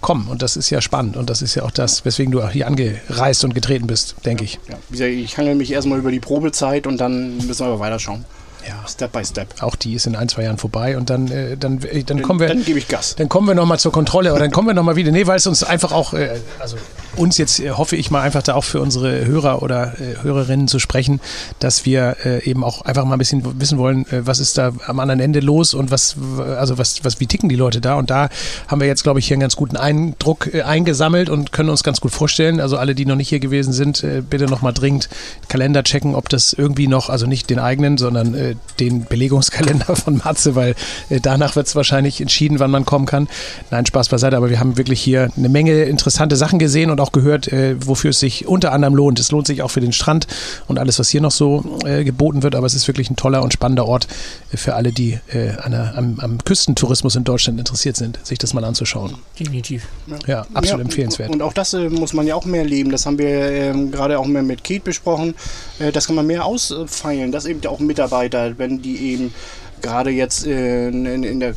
[0.00, 2.50] kommen und das ist ja spannend und das ist ja auch das, weswegen du auch
[2.50, 4.58] hier angereist und getreten bist, denke ich.
[4.68, 7.80] Ja, wie gesagt, ich hangel mich erstmal über die Probezeit und dann müssen wir aber
[7.80, 8.24] weiterschauen.
[8.66, 8.86] Ja.
[8.86, 9.54] Step by step.
[9.62, 12.40] Auch die ist in ein, zwei Jahren vorbei und dann, äh, dann, äh, dann kommen
[12.40, 12.48] wir.
[12.48, 13.16] Dann gebe ich Gas.
[13.16, 15.10] Dann kommen wir nochmal zur Kontrolle oder dann kommen wir nochmal wieder.
[15.10, 16.76] Nee, weil es uns einfach auch, äh, also
[17.20, 20.66] uns jetzt äh, hoffe ich mal einfach da auch für unsere Hörer oder äh, Hörerinnen
[20.66, 21.20] zu sprechen,
[21.58, 24.72] dass wir äh, eben auch einfach mal ein bisschen wissen wollen, äh, was ist da
[24.86, 27.94] am anderen Ende los und was, also was, was, wie ticken die Leute da?
[27.94, 28.28] Und da
[28.68, 31.82] haben wir jetzt, glaube ich, hier einen ganz guten Eindruck äh, eingesammelt und können uns
[31.82, 32.60] ganz gut vorstellen.
[32.60, 35.08] Also alle, die noch nicht hier gewesen sind, äh, bitte nochmal dringend
[35.48, 40.54] Kalender checken, ob das irgendwie noch, also nicht den eigenen, sondern den Belegungskalender von Matze,
[40.54, 40.74] weil
[41.22, 43.28] danach wird es wahrscheinlich entschieden, wann man kommen kann.
[43.70, 47.09] Nein, Spaß beiseite, aber wir haben wirklich hier eine Menge interessante Sachen gesehen und auch
[47.12, 49.18] gehört, äh, wofür es sich unter anderem lohnt.
[49.20, 50.26] Es lohnt sich auch für den Strand
[50.66, 53.42] und alles, was hier noch so äh, geboten wird, aber es ist wirklich ein toller
[53.42, 54.06] und spannender Ort
[54.52, 58.38] äh, für alle, die äh, an der, am, am Küstentourismus in Deutschland interessiert sind, sich
[58.38, 59.14] das mal anzuschauen.
[59.38, 59.86] Definitiv.
[60.26, 61.30] Ja, absolut Ja, empfehlenswert.
[61.30, 62.90] Und auch das äh, muss man ja auch mehr leben.
[62.90, 65.34] Das haben wir ähm, gerade auch mehr mit Kate besprochen.
[65.78, 67.32] Äh, das kann man mehr ausfeilen.
[67.32, 69.34] Das eben auch Mitarbeiter, wenn die eben
[69.80, 71.54] gerade jetzt äh, in, in der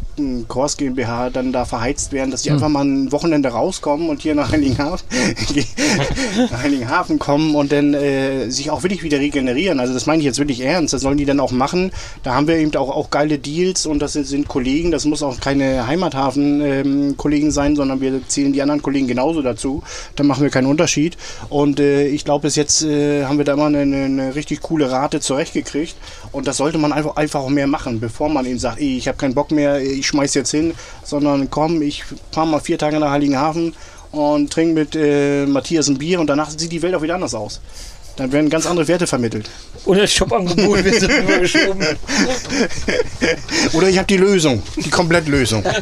[0.47, 4.35] Kors GmbH dann da verheizt werden, dass die einfach mal ein Wochenende rauskommen und hier
[4.35, 5.07] nach Heiligenhafen,
[6.51, 9.79] nach Heiligenhafen kommen und dann äh, sich auch wirklich wieder regenerieren.
[9.79, 10.93] Also das meine ich jetzt wirklich ernst.
[10.93, 11.91] Das sollen die dann auch machen.
[12.23, 14.91] Da haben wir eben auch, auch geile Deals und das sind, sind Kollegen.
[14.91, 19.83] Das muss auch keine Heimathafen-Kollegen sein, sondern wir zählen die anderen Kollegen genauso dazu.
[20.15, 21.17] Da machen wir keinen Unterschied.
[21.49, 24.91] Und äh, ich glaube, bis jetzt äh, haben wir da immer eine, eine richtig coole
[24.91, 25.95] Rate zurechtgekriegt.
[26.31, 29.17] Und das sollte man einfach, einfach auch mehr machen, bevor man eben sagt, ich habe
[29.17, 33.11] keinen Bock mehr, ich schmeiß jetzt hin, sondern komm, ich fahre mal vier Tage nach
[33.11, 33.73] Heiligenhafen
[34.11, 37.33] und trinke mit äh, Matthias ein Bier und danach sieht die Welt auch wieder anders
[37.33, 37.59] aus.
[38.15, 39.49] Dann werden ganz andere Werte vermittelt.
[39.85, 41.83] Oder Shopangebot wird so rübergeschoben.
[43.73, 45.63] Oder ich habe die Lösung, die Komplettlösung.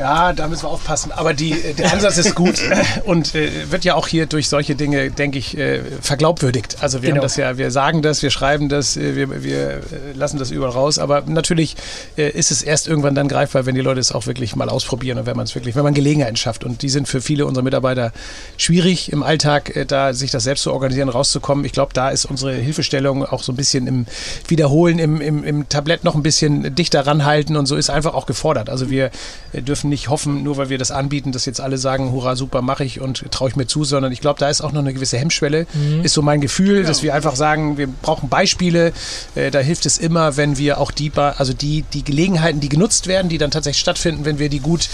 [0.00, 1.12] Ja, da müssen wir aufpassen.
[1.12, 2.58] Aber die, äh, der Ansatz ist gut
[3.04, 6.78] und äh, wird ja auch hier durch solche Dinge, denke ich, äh, verglaubwürdigt.
[6.80, 7.18] Also wir Genau.
[7.20, 9.80] haben das ja, wir sagen das, wir schreiben das, äh, wir, wir äh,
[10.14, 10.98] lassen das überall raus.
[10.98, 11.76] Aber natürlich
[12.16, 15.18] äh, ist es erst irgendwann dann greifbar, wenn die Leute es auch wirklich mal ausprobieren
[15.18, 16.64] und wenn man es wirklich, wenn man Gelegenheiten schafft.
[16.64, 18.12] Und die sind für viele unserer Mitarbeiter
[18.56, 21.66] schwierig im Alltag, da sich das selbst zu organisieren, rauszukommen.
[21.66, 24.06] Ich glaube, da ist unsere Hilfestellung auch so ein bisschen im
[24.48, 28.24] Wiederholen, im, im, im Tablett noch ein bisschen dichter ranhalten und so ist einfach auch
[28.24, 28.70] gefordert.
[28.70, 29.10] Also wir
[29.52, 32.84] dürfen nicht hoffen, nur weil wir das anbieten, dass jetzt alle sagen, hurra, super, mache
[32.84, 35.18] ich und traue ich mir zu, sondern ich glaube, da ist auch noch eine gewisse
[35.18, 35.66] Hemmschwelle.
[36.02, 38.92] Ist so mein Gefühl, dass wir einfach sagen, wir brauchen Beispiele.
[39.34, 43.06] Äh, da hilft es immer, wenn wir auch die, also die, die Gelegenheiten, die genutzt
[43.06, 44.88] werden, die dann tatsächlich stattfinden, wenn wir die gut,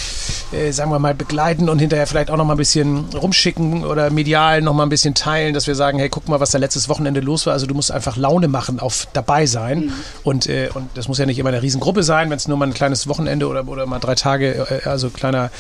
[0.53, 4.11] äh, sagen wir mal, begleiten und hinterher vielleicht auch noch mal ein bisschen rumschicken oder
[4.11, 6.89] medial noch mal ein bisschen teilen, dass wir sagen, hey, guck mal, was da letztes
[6.89, 7.53] Wochenende los war.
[7.53, 9.93] Also du musst einfach Laune machen, auf dabei sein.
[10.25, 12.67] Und, äh, und das muss ja nicht immer eine Riesengruppe sein, wenn es nur mal
[12.67, 15.51] ein kleines Wochenende oder, oder mal drei Tage, äh, also kleiner,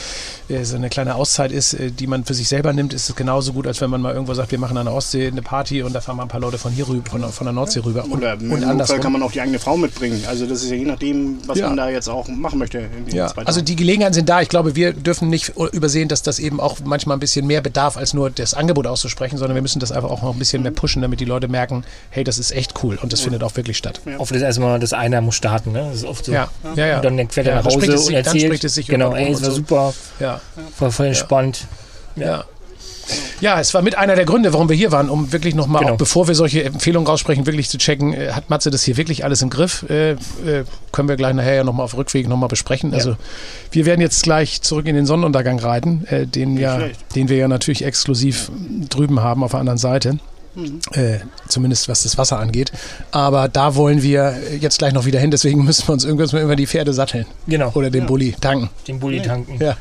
[0.48, 3.16] äh, so eine kleine Auszeit ist, äh, die man für sich selber nimmt, ist es
[3.16, 5.82] genauso gut, als wenn man mal irgendwo sagt, wir machen an der Ostsee eine Party
[5.82, 7.80] und da fahren mal ein paar Leute von hier rüber, von, der- von der Nordsee
[7.84, 8.04] rüber.
[8.04, 9.00] Und, Oder und andersrum.
[9.00, 10.22] kann man auch die eigene Frau mitbringen.
[10.28, 11.68] Also das ist ja je nachdem, was Ja.
[11.68, 12.88] man da jetzt auch machen möchte.
[13.12, 14.40] Ja, also die Gelegenheiten sind da.
[14.40, 17.96] Ich glaube, wir dürfen nicht übersehen, dass das eben auch manchmal ein bisschen mehr bedarf,
[17.96, 20.72] als nur das Angebot auszusprechen, sondern wir müssen das einfach auch noch ein bisschen mehr
[20.72, 23.76] pushen, damit die Leute merken, hey, das ist echt cool und das findet auch wirklich
[23.76, 24.00] statt.
[24.18, 25.86] Oft ist erstmal, das einer muss starten, ne?
[25.90, 26.32] Das ist oft so.
[26.32, 26.96] Ja, ja, ja.
[26.96, 28.44] Und dann fährt er Ja, nach Hause spricht es und sich- dann erzählt.
[28.44, 29.56] spricht es sich genau, irgendwann ey, es war so.
[29.56, 30.40] super, Ja,
[30.78, 31.66] war voll entspannt.
[32.16, 32.44] ja.
[33.40, 35.92] Ja, es war mit einer der Gründe, warum wir hier waren, um wirklich nochmal, Genau.
[35.94, 39.22] auch bevor wir solche Empfehlungen raussprechen, wirklich zu checken, äh, hat Matze das hier wirklich
[39.24, 39.84] alles im Griff?
[39.88, 40.16] Äh, äh,
[40.90, 42.92] können wir gleich nachher ja nochmal auf Rückweg nochmal besprechen.
[42.92, 43.14] Also
[43.70, 47.14] wir werden jetzt gleich zurück in den Sonnenuntergang reiten, äh, den, ja, schlecht.
[47.14, 48.50] den wir ja natürlich exklusiv
[48.88, 50.18] drüben haben auf der anderen Seite.
[50.56, 50.80] Mhm.
[50.92, 52.72] Äh, zumindest was das Wasser angeht.
[53.12, 56.42] Aber da wollen wir jetzt gleich noch wieder hin, deswegen müssen wir uns irgendwas mal
[56.42, 58.70] über die Pferde satteln Genau, oder den Bulli tanken.
[58.88, 59.58] den Bulli tanken.
[59.62, 59.76] Ja.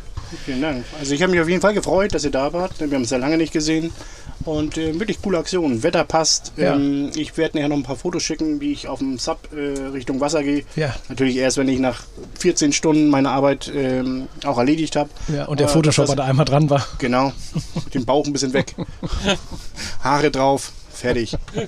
[0.46, 0.84] Vielen Dank.
[1.00, 2.74] Also ich habe mich auf jeden Fall gefreut, dass ihr da wart.
[2.80, 3.92] Wir haben es ja lange nicht gesehen.
[4.46, 5.82] Und äh, wirklich coole Aktion.
[5.84, 6.54] Wetter passt.
[6.56, 6.76] Ja.
[6.76, 9.88] Ähm, ich werde nachher noch ein paar Fotos schicken, wie ich auf dem Sub äh,
[9.90, 10.64] Richtung Wasser gehe.
[10.76, 10.96] Ja.
[11.10, 12.04] Natürlich erst, wenn ich nach
[12.40, 15.10] 14 Stunden meine Arbeit ähm, auch erledigt habe.
[15.34, 16.86] ja, und der Photoshop, das- da einmal dran war.
[17.00, 17.34] Genau.
[17.94, 18.76] Den Bauch ein bisschen weg.
[20.04, 20.72] Haare drauf.
[20.94, 21.36] Fertig.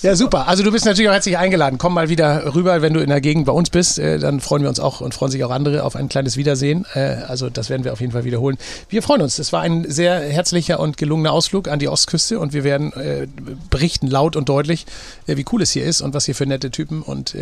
[0.00, 0.46] Ja, super.
[0.46, 1.76] Also du bist natürlich auch herzlich eingeladen.
[1.76, 3.98] Komm mal wieder rüber, wenn du in der Gegend bei uns bist.
[3.98, 6.86] Äh, dann freuen wir uns auch und freuen sich auch andere auf ein kleines Wiedersehen.
[6.94, 8.58] Äh, also das werden wir auf jeden Fall wiederholen.
[8.88, 9.40] Wir freuen uns.
[9.40, 13.26] Es war ein sehr herzlicher und gelungener Ausflug an die Ostküste und wir werden äh,
[13.70, 14.86] berichten laut und deutlich,
[15.26, 17.34] wie cool es hier ist und was hier für nette Typen und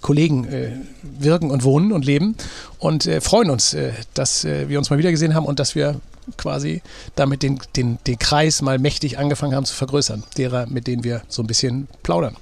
[0.00, 2.36] Kollegen wirken und wohnen und leben
[2.84, 6.00] und äh, freuen uns, äh, dass äh, wir uns mal wiedergesehen haben und dass wir
[6.36, 6.82] quasi
[7.14, 11.22] damit den, den, den Kreis mal mächtig angefangen haben zu vergrößern, derer, mit denen wir
[11.28, 12.36] so ein bisschen plaudern.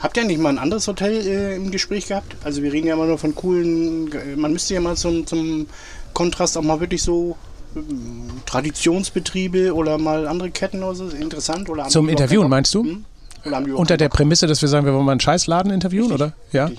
[0.00, 2.36] Habt ihr nicht mal ein anderes Hotel äh, im Gespräch gehabt?
[2.42, 5.68] Also wir reden ja immer nur von coolen, man müsste ja mal zum, zum
[6.12, 7.36] Kontrast auch mal wirklich so
[7.76, 12.82] ähm, Traditionsbetriebe oder mal andere Ketten oder so, interessant oder Zum Interviewen meinst du?
[12.82, 13.04] Hm?
[13.46, 14.08] Oder haben die überhaupt Unter der?
[14.08, 16.32] Prämisse, dass wir sagen, wir wollen mal einen Scheißladen interviewen, Richtig, oder?
[16.52, 16.70] Ja.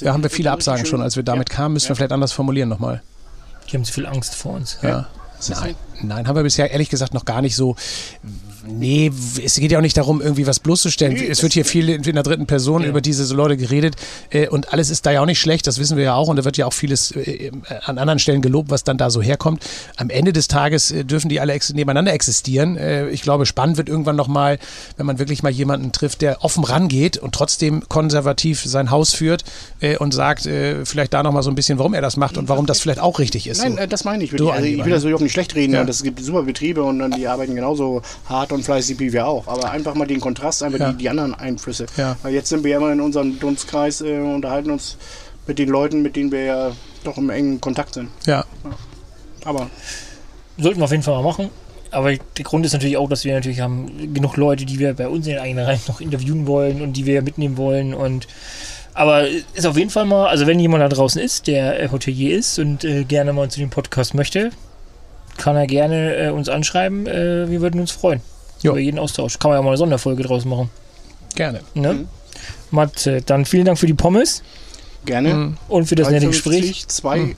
[0.00, 1.00] Ja, haben wir viele Absagen schon.
[1.02, 1.56] Als wir damit Ja.
[1.56, 3.02] kamen, müssen wir vielleicht anders formulieren nochmal.
[3.70, 4.78] Die haben zu viel Angst vor uns.
[4.82, 5.06] Ja.
[5.48, 7.76] Nein, nein, haben wir bisher ehrlich gesagt noch gar nicht so.
[8.66, 9.10] Nee,
[9.44, 11.14] es geht ja auch nicht darum, irgendwie was bloßzustellen.
[11.14, 12.88] Nee, es das- wird hier viel in der dritten Person Ja.
[12.88, 13.96] über diese Leute geredet
[14.30, 16.36] äh, und alles ist da ja auch nicht schlecht, das wissen wir ja auch und
[16.36, 17.50] da wird ja auch vieles äh,
[17.84, 19.62] an anderen Stellen gelobt, was dann da so herkommt.
[19.96, 22.76] Am Ende des Tages äh, dürfen die alle ex nebeneinander existieren.
[22.76, 24.58] Äh, ich glaube, spannend wird irgendwann nochmal,
[24.96, 29.44] wenn man wirklich mal jemanden trifft, der offen rangeht und trotzdem konservativ sein Haus führt
[29.80, 32.48] äh, und sagt äh, vielleicht da nochmal so ein bisschen, warum er das macht und
[32.48, 33.62] warum das vielleicht auch richtig ist.
[33.62, 33.78] Nein, so.
[33.78, 34.32] äh, das meine ich.
[34.32, 34.50] Wirklich.
[34.50, 35.74] Also ich will das wirklich auch nicht schlecht reden.
[35.74, 35.82] Ja.
[35.84, 39.46] Es gibt super Betriebe und die arbeiten genauso hart und fleißig wie wir auch.
[39.48, 40.92] Aber einfach mal den Kontrast, einfach Ja.
[40.92, 41.86] die, die anderen Einflüsse.
[41.96, 42.16] Ja.
[42.22, 44.96] Weil jetzt sind wir ja immer in unserem Dunstkreis äh, und unterhalten uns
[45.46, 46.72] mit den Leuten, mit denen wir ja
[47.04, 48.08] doch im engen Kontakt sind.
[48.26, 48.44] Ja,
[49.44, 49.68] Aber
[50.56, 51.50] Sollten wir auf jeden Fall mal machen.
[51.90, 55.08] Aber der Grund ist natürlich auch, dass wir natürlich haben genug Leute, die wir bei
[55.08, 57.94] uns in den eigenen Reihen noch interviewen wollen und die wir mitnehmen wollen.
[57.94, 58.26] Und
[58.94, 62.36] aber ist auf jeden Fall mal, also wenn jemand da draußen ist, der äh, Hotelier
[62.36, 64.50] ist und äh, gerne mal zu dem Podcast möchte,
[65.36, 67.06] kann er gerne äh, uns anschreiben.
[67.06, 68.20] Äh, wir würden uns freuen
[68.62, 68.72] Jo.
[68.72, 69.38] über jeden Austausch.
[69.38, 70.70] Kann man ja mal eine Sonderfolge draus machen.
[71.34, 71.60] gerne.
[71.74, 71.92] Ne?
[71.94, 72.08] Mhm.
[72.70, 74.42] Matze, dann vielen Dank für die Pommes
[75.04, 75.34] gerne.
[75.34, 75.56] Mhm.
[75.68, 76.88] und für das nette 3,50, Gespräch.
[76.88, 77.36] Zwei, Mhm.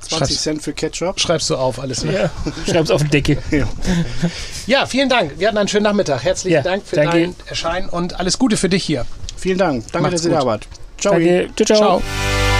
[0.00, 0.42] 20 Schreib's.
[0.42, 1.18] Cent für Ketchup.
[1.18, 2.04] Schreibst du auf alles.
[2.04, 2.12] Ne?
[2.14, 2.30] Ja,
[2.72, 3.38] schreib's auf die Decke.
[3.50, 3.66] Ja.
[4.66, 5.32] Ja, vielen Dank.
[5.38, 6.22] Wir hatten einen schönen Nachmittag.
[6.22, 7.10] Herzlichen Ja, Dank für danke.
[7.18, 9.04] dein Erscheinen und alles Gute für dich hier.
[9.36, 9.84] Vielen Dank.
[9.92, 10.68] Danke, Macht's dass ihr da wart.
[10.98, 11.14] Ciao.
[11.14, 11.48] Danke.
[11.56, 11.76] Ciao, ciao.
[12.00, 12.55] Ciao.